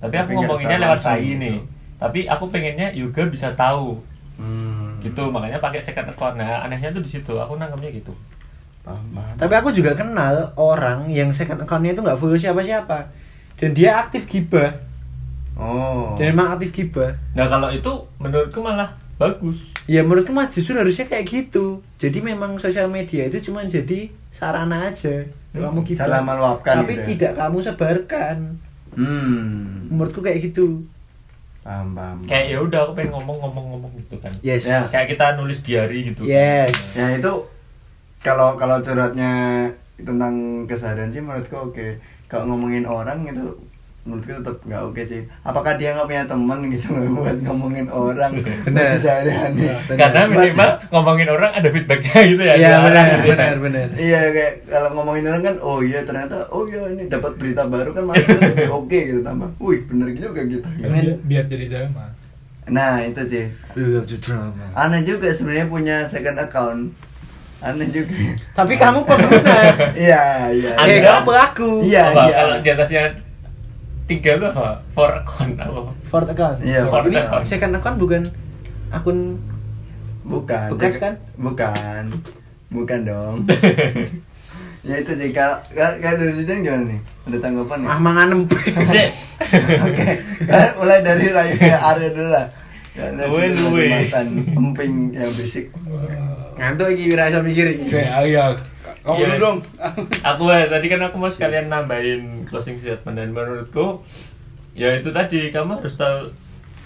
[0.00, 1.38] Tapi, Tapi aku ngomonginnya lewat saya gitu.
[1.38, 1.58] nih.
[2.00, 4.00] Tapi aku pengennya yoga bisa tahu
[4.40, 4.98] Hmm.
[4.98, 6.40] gitu, makanya pakai second account.
[6.40, 7.36] Nah, anehnya tuh di situ.
[7.36, 8.10] Aku nangkepnya gitu.
[8.88, 9.34] Paham, paham.
[9.36, 13.12] Tapi aku juga kenal orang yang second account-nya itu nggak follow siapa-siapa.
[13.54, 14.80] Dan dia aktif gibah.
[15.54, 16.16] Oh.
[16.16, 17.12] Dan emang aktif gibah.
[17.32, 19.76] Nah, kalau itu menurutku malah bagus.
[19.84, 21.82] Ya menurutku mah justru harusnya kayak gitu.
[21.96, 25.26] Jadi memang sosial media itu cuma jadi sarana aja.
[25.50, 26.00] Hmm, kamu gibah.
[26.00, 27.06] salah meluapkan Tapi gitu ya.
[27.10, 28.36] tidak kamu sebarkan.
[28.90, 29.86] Hmm.
[29.88, 30.82] menurutku kayak gitu
[31.60, 32.18] Paham, paham.
[32.24, 34.82] kayak ya udah aku pengen ngomong-ngomong-ngomong gitu kan yes Ya.
[34.84, 36.96] kayak kita nulis diary gitu Yes.
[36.96, 37.32] Ya itu
[38.18, 39.66] kalau kalau curhatnya
[39.98, 41.86] tentang keseharian sih menurutku oke.
[42.28, 43.56] Kalau ngomongin orang itu
[44.04, 45.22] menurutku tetap nggak oke sih.
[45.44, 46.88] Apakah dia nggak punya teman gitu
[47.18, 48.32] buat ngomongin orang
[48.64, 48.96] Benar.
[48.96, 49.72] kesehariannya?
[49.96, 53.32] karena minimal ngomongin orang ada feedbacknya gitu ya Iya benar gitu ya.
[53.32, 53.86] benar benar.
[53.96, 57.90] Iya kayak kalau ngomongin orang kan oh iya ternyata oh iya ini dapat berita baru
[57.92, 59.50] kan malah lebih oke gitu tambah.
[59.60, 60.66] Wih bener juga gitu.
[60.78, 62.04] Karena biar, biar jadi drama
[62.68, 63.46] Nah itu sih.
[63.76, 64.64] Iya drama.
[64.76, 66.92] Aneh juga sebenarnya punya second account.
[67.58, 68.14] Aneh juga.
[68.54, 69.56] Tapi kamu pengguna.
[69.98, 70.22] Iya
[70.54, 70.70] iya.
[70.78, 71.70] Anda- Eh kamu pelaku.
[71.82, 72.34] Iya, iya.
[72.36, 73.02] kalau di atasnya
[74.08, 76.58] tiga tuh apa for account apa Ford account.
[76.64, 77.44] Iya, Ini account.
[77.44, 78.22] second account bukan
[78.88, 79.36] akun
[80.28, 80.68] Bukan.
[80.76, 81.14] Bekas kan?
[81.34, 82.04] Bukan.
[82.68, 83.36] Bukan dong.
[84.88, 87.00] ya itu sih kalau dari sini gimana nih?
[87.26, 87.88] Ada tanggapan ya?
[87.88, 88.28] ah mangan.
[89.88, 90.04] Oke.
[90.44, 92.46] Kan mulai dari Rayu ke Arya dulu lah.
[92.98, 93.88] Luwe, sudah luwe.
[94.52, 95.70] emping yang berisik.
[96.58, 97.86] Ngantuk iki wirasa mikir iki.
[97.88, 98.52] Saya ayah.
[98.98, 99.24] Kamu Yes.
[99.24, 99.58] dulu dong.
[100.22, 104.02] aku eh, tadi kan aku mau sekalian nambahin closing statement dan menurutku
[104.74, 106.28] ya itu tadi kamu harus tahu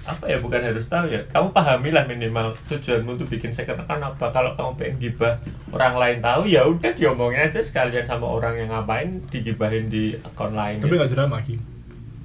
[0.03, 4.31] apa ya bukan harus tahu ya kamu pahamilah minimal tujuanmu tuh bikin second account apa
[4.31, 5.35] kalau kamu pengen gibah
[5.71, 10.53] orang lain tahu ya udah diomongin aja sekalian sama orang yang ngapain digibahin di akun
[10.53, 11.55] lain tapi nggak drama Ki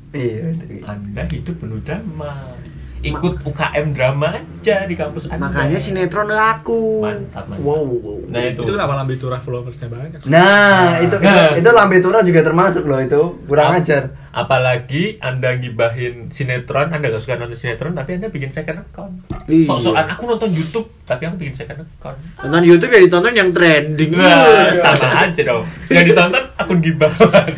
[0.10, 0.82] Iya, itu.
[0.84, 2.57] anda hidup penuh drama
[3.00, 7.00] ikut UKM drama aja di kampus anda Makanya sinetron laku.
[7.00, 7.86] mantap mantap Wow.
[7.86, 8.18] wow.
[8.28, 11.54] nah itu, itu kenapa lambe turah followersnya banyak Nah, itu Nah.
[11.54, 13.22] itu, itu lambe tura juga termasuk loh itu.
[13.46, 14.04] Kurang Ap- ajar.
[14.30, 19.14] Apalagi anda gibahin sinetron, anda gak suka nonton sinetron, tapi anda bikin second account.
[19.46, 19.66] Iya.
[19.66, 22.18] Sok-sokan aku nonton YouTube, tapi aku bikin second account.
[22.40, 24.14] Nonton YouTube ya ditonton yang trending.
[24.14, 25.66] Wah, sama aja dong.
[25.88, 27.10] Yang ditonton akun gibah.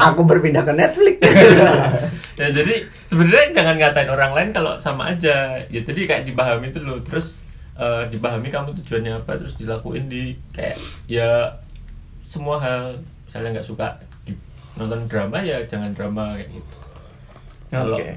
[0.01, 1.15] Aku berpindah ke Netflix.
[2.39, 2.75] ya jadi
[3.09, 5.57] sebenarnya jangan ngatain orang lain kalau sama aja.
[5.67, 7.01] Ya tadi kayak dipahami itu loh.
[7.01, 7.35] Terus
[7.75, 10.77] eh, dipahami kamu tujuannya apa, terus dilakuin di kayak
[11.09, 11.57] ya
[12.23, 13.01] semua hal.
[13.25, 13.97] Misalnya nggak suka
[14.77, 16.75] nonton drama ya jangan drama kayak gitu.
[17.69, 18.15] Kalau- Oke.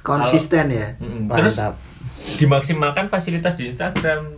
[0.00, 0.88] Konsisten ya.
[0.96, 1.28] Mm-mm.
[1.28, 1.54] Terus
[2.40, 4.32] dimaksimalkan fasilitas di Instagram.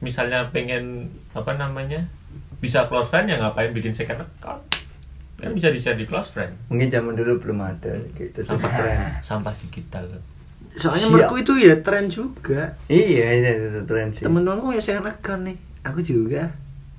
[0.00, 2.08] Misalnya pengen apa namanya
[2.58, 4.64] bisa close friend ya ngapain bikin second account?
[5.42, 6.54] Kan bisa di share di close friend.
[6.68, 8.98] Mungkin zaman dulu belum ada gitu Sampah keren.
[9.20, 10.06] sampah digital.
[10.72, 11.12] Soalnya Siap.
[11.12, 12.78] menurutku itu ya tren juga.
[12.86, 14.22] Iya, itu, itu tren sih.
[14.22, 15.58] Temen-temenku ya second account nih.
[15.82, 16.54] Aku juga.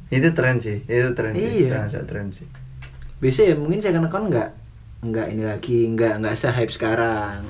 [0.07, 0.83] Itu tren sih.
[0.83, 1.41] Itu tren sih.
[1.65, 1.87] Iya.
[1.89, 2.45] Termasuk tren sih.
[3.17, 4.49] Biasa ya mungkin second account nggak
[5.03, 7.47] nggak ini lagi nggak nggak se hype sekarang.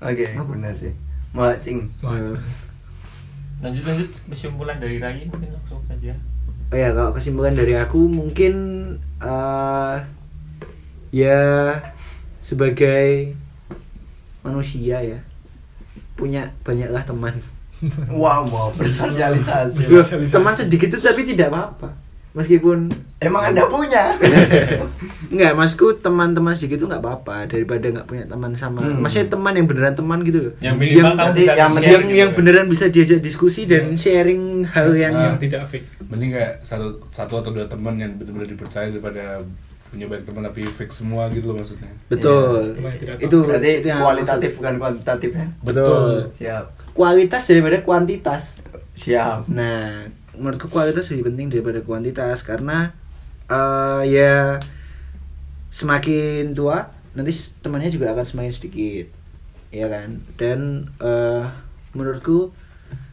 [0.00, 0.42] Oke, Apa?
[0.44, 0.90] benar sih.
[1.30, 1.86] Macing.
[2.02, 2.34] Wah, Eh,
[3.62, 6.10] Lanjut lanjut kesimpulan dari Rai mungkin langsung aja.
[6.72, 8.54] Oh ya kalau kesimpulan dari aku mungkin
[9.20, 9.96] eh
[11.12, 11.40] ya
[12.40, 13.36] sebagai
[14.40, 15.20] manusia ya
[16.16, 17.36] punya banyaklah teman.
[18.08, 19.84] Wow, mau bersosialisasi.
[20.32, 21.92] Teman sedikit itu tapi tidak apa-apa.
[22.32, 22.88] Meskipun
[23.22, 24.18] Emang Anda punya?
[25.32, 28.84] Enggak, masku teman-teman sedikit itu nggak apa-apa daripada nggak punya teman sama.
[28.84, 29.00] Hmm.
[29.00, 30.52] Maksudnya teman yang beneran teman gitu loh.
[30.60, 32.36] Yang minimal kamu nanti bisa yang yang gitu yang ya.
[32.36, 37.40] beneran bisa diajak diskusi dan sharing hal yang yang tidak fake Mending kayak satu satu
[37.40, 39.40] atau dua teman yang benar-benar dipercaya daripada
[39.88, 41.92] punya banyak teman tapi fake semua gitu loh maksudnya.
[42.08, 42.76] betul.
[42.80, 44.58] Yang tidak itu Berarti itu yang kualitatif maksud.
[44.60, 45.46] bukan kuantitatif ya?
[45.60, 46.12] Betul.
[46.40, 46.64] Siap.
[46.92, 48.42] Kualitas daripada kuantitas.
[48.96, 49.48] Siap.
[49.52, 52.96] Nah, menurutku kualitas lebih penting daripada kuantitas karena
[53.52, 54.56] eh ya
[55.70, 59.06] semakin tua nanti temannya juga akan semakin sedikit,
[59.68, 60.20] ya kan?
[60.40, 61.44] Dan eh
[61.92, 62.52] menurutku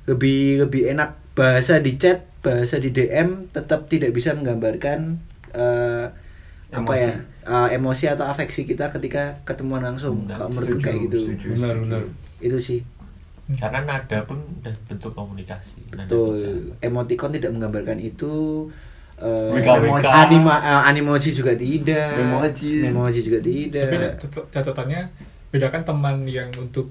[0.07, 5.19] lebih lebih enak bahasa di chat, bahasa di DM tetap tidak bisa menggambarkan
[5.51, 6.05] eh
[6.69, 7.01] apa Emosi.
[7.01, 7.13] ya
[7.49, 10.29] eh, emosi atau afeksi kita ketika ketemuan langsung.
[10.29, 11.17] Benar, Kalau menurutku setuju, kayak gitu.
[11.25, 11.47] setuju.
[11.57, 12.01] Benar benar.
[12.39, 12.79] Itu sih.
[13.57, 15.81] Karena nada pun udah bentuk komunikasi.
[15.89, 16.69] Betul.
[16.79, 18.69] Emoticon tidak menggambarkan itu.
[19.19, 20.05] Eh, WKWK.
[20.07, 22.15] anima, eh, animoji juga tidak.
[22.15, 22.73] Memoji.
[22.83, 23.85] Memoji juga tidak.
[23.85, 25.01] tapi cat- catatannya
[25.49, 26.87] bedakan teman yang untuk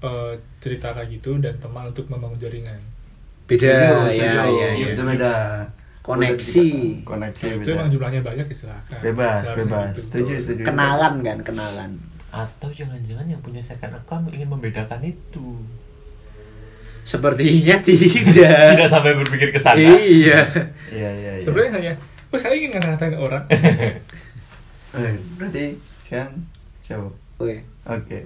[0.00, 2.78] eh, cerita kayak gitu dan teman untuk membangun jaringan
[3.44, 4.54] beda Setuju, ya, setuju.
[4.54, 4.86] ya, ya.
[4.88, 5.34] Itu beda.
[6.02, 6.68] Koneksi.
[7.04, 7.76] Koneksi Kalau itu beda.
[7.76, 9.86] emang jumlahnya banyak ya silakan Bebas, Seharusnya bebas.
[9.88, 10.00] gitu.
[10.02, 10.62] Setuju, setuju.
[10.64, 11.90] Kenalan kan, kenalan.
[12.28, 15.62] Atau jangan-jangan yang punya second account ingin membedakan itu.
[17.02, 18.78] Sepertinya tidak.
[18.78, 19.78] Tidak sampai berpikir ke sana.
[19.78, 20.40] Iya.
[20.92, 21.44] Iya, iya, iya.
[21.44, 21.92] sebenarnya hanya
[22.32, 23.44] oh saya ingin ngatain orang
[24.92, 25.72] Eh, berarti
[26.04, 26.36] sekarang
[26.84, 27.08] siapa?
[27.40, 27.64] Oke.
[27.88, 28.18] Oke.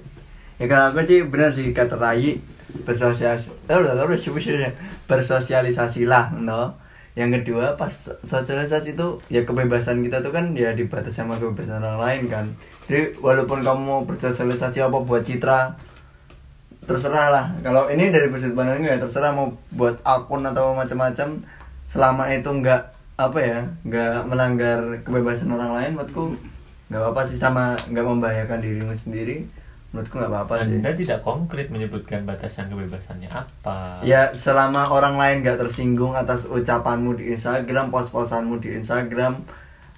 [0.59, 2.43] Ya kalau aku sih benar sih kata Rai
[2.83, 3.55] bersosialisasi
[5.07, 6.74] bersosialisasilah, no.
[7.16, 7.89] yang kedua pas
[8.20, 12.47] sosialisasi itu ya kebebasan kita tuh kan ya dibatasi sama kebebasan orang lain kan
[12.85, 15.81] jadi walaupun kamu mau bersosialisasi apa buat citra
[16.87, 17.47] terserah lah.
[17.61, 21.43] Kalau ini dari sudut pandang ya terserah mau buat akun atau macam-macam.
[21.91, 22.82] Selama itu nggak
[23.16, 26.37] apa ya nggak melanggar kebebasan orang lain menurutku
[26.93, 29.47] nggak apa-apa sih sama nggak membahayakan dirimu sendiri.
[29.91, 30.78] Menurutku nggak apa-apa sih.
[30.78, 34.03] Anda tidak konkret menyebutkan batasan kebebasannya apa.
[34.07, 39.47] Ya selama orang lain gak tersinggung atas ucapanmu di Instagram, pos-posanmu di Instagram,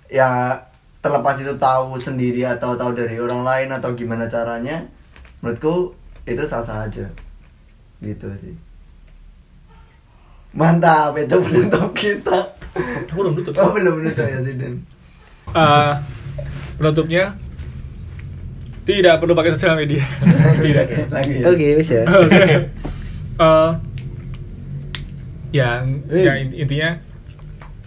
[0.08, 0.60] ya
[1.02, 4.86] terlepas itu tahu sendiri atau tahu dari orang lain atau gimana caranya,
[5.40, 5.94] menurutku
[6.28, 7.06] itu sah-sah aja.
[7.98, 8.54] Gitu sih.
[10.52, 12.38] Mantap, itu penutup kita.
[13.04, 13.54] Aku belum tutup.
[13.58, 14.78] Oh, belum menutup ya Zidane.
[15.48, 15.92] Eh,
[16.76, 17.34] penutupnya
[18.84, 20.04] tidak perlu pakai sosial media.
[20.64, 21.08] tidak.
[21.08, 21.44] Lagi ya.
[21.48, 22.02] Oke, wis ya.
[22.06, 22.40] Oke.
[23.38, 23.70] Eh,
[25.50, 25.70] ya,
[26.12, 26.22] Eh.
[26.22, 26.90] ya in- intinya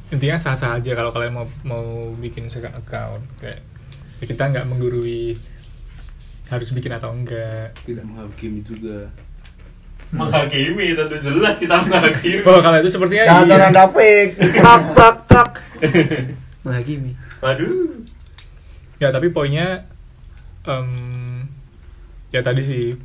[0.10, 1.84] intinya sah sah aja kalau kalian mau mau
[2.14, 3.64] bikin second account kayak
[4.20, 5.40] ya kita nggak menggurui
[6.52, 7.72] harus bikin atau enggak.
[7.88, 9.08] tidak menghakimi juga
[10.12, 12.44] Menghakimi tentu jelas kita menghakimi.
[12.44, 13.52] Oh kalau itu sepertinya Jangan iya.
[13.56, 14.28] jangan dapik.
[14.60, 15.50] tak tak tak.
[16.68, 17.16] Menghakimi.
[17.40, 18.04] Waduh.
[19.00, 19.88] Ya tapi poinnya
[20.68, 21.48] em,
[22.36, 23.00] ya tadi sih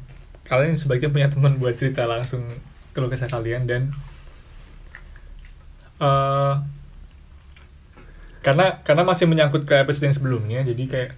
[0.46, 2.42] kalian sebaiknya punya teman buat cerita langsung
[2.90, 3.94] keluh kesah kalian dan
[6.02, 6.54] eh
[8.44, 11.10] karena karena masih menyangkut ke episode yang sebelumnya jadi kayak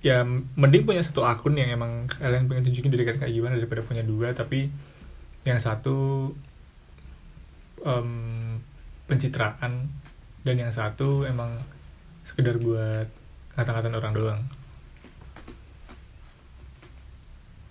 [0.00, 3.84] ya mending punya satu akun yang emang kalian pengen tunjukin diri kalian kayak gimana daripada
[3.84, 4.72] punya dua tapi
[5.44, 6.32] yang satu
[7.84, 8.10] em,
[9.04, 9.92] pencitraan
[10.40, 11.60] dan yang satu emang
[12.24, 13.08] sekedar buat
[13.56, 14.40] ngata-ngatain orang doang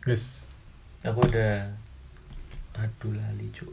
[0.05, 0.49] guys
[0.99, 1.63] Aku udah
[2.75, 3.71] aduh lali cu.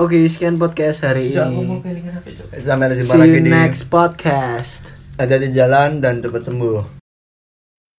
[0.00, 2.08] Oke, sekian podcast hari Sejak aku mau ini.
[2.56, 5.01] Sampai jumpa See lagi you di next podcast.
[5.12, 7.01] Hati-hati jalan dan cepat sembuh.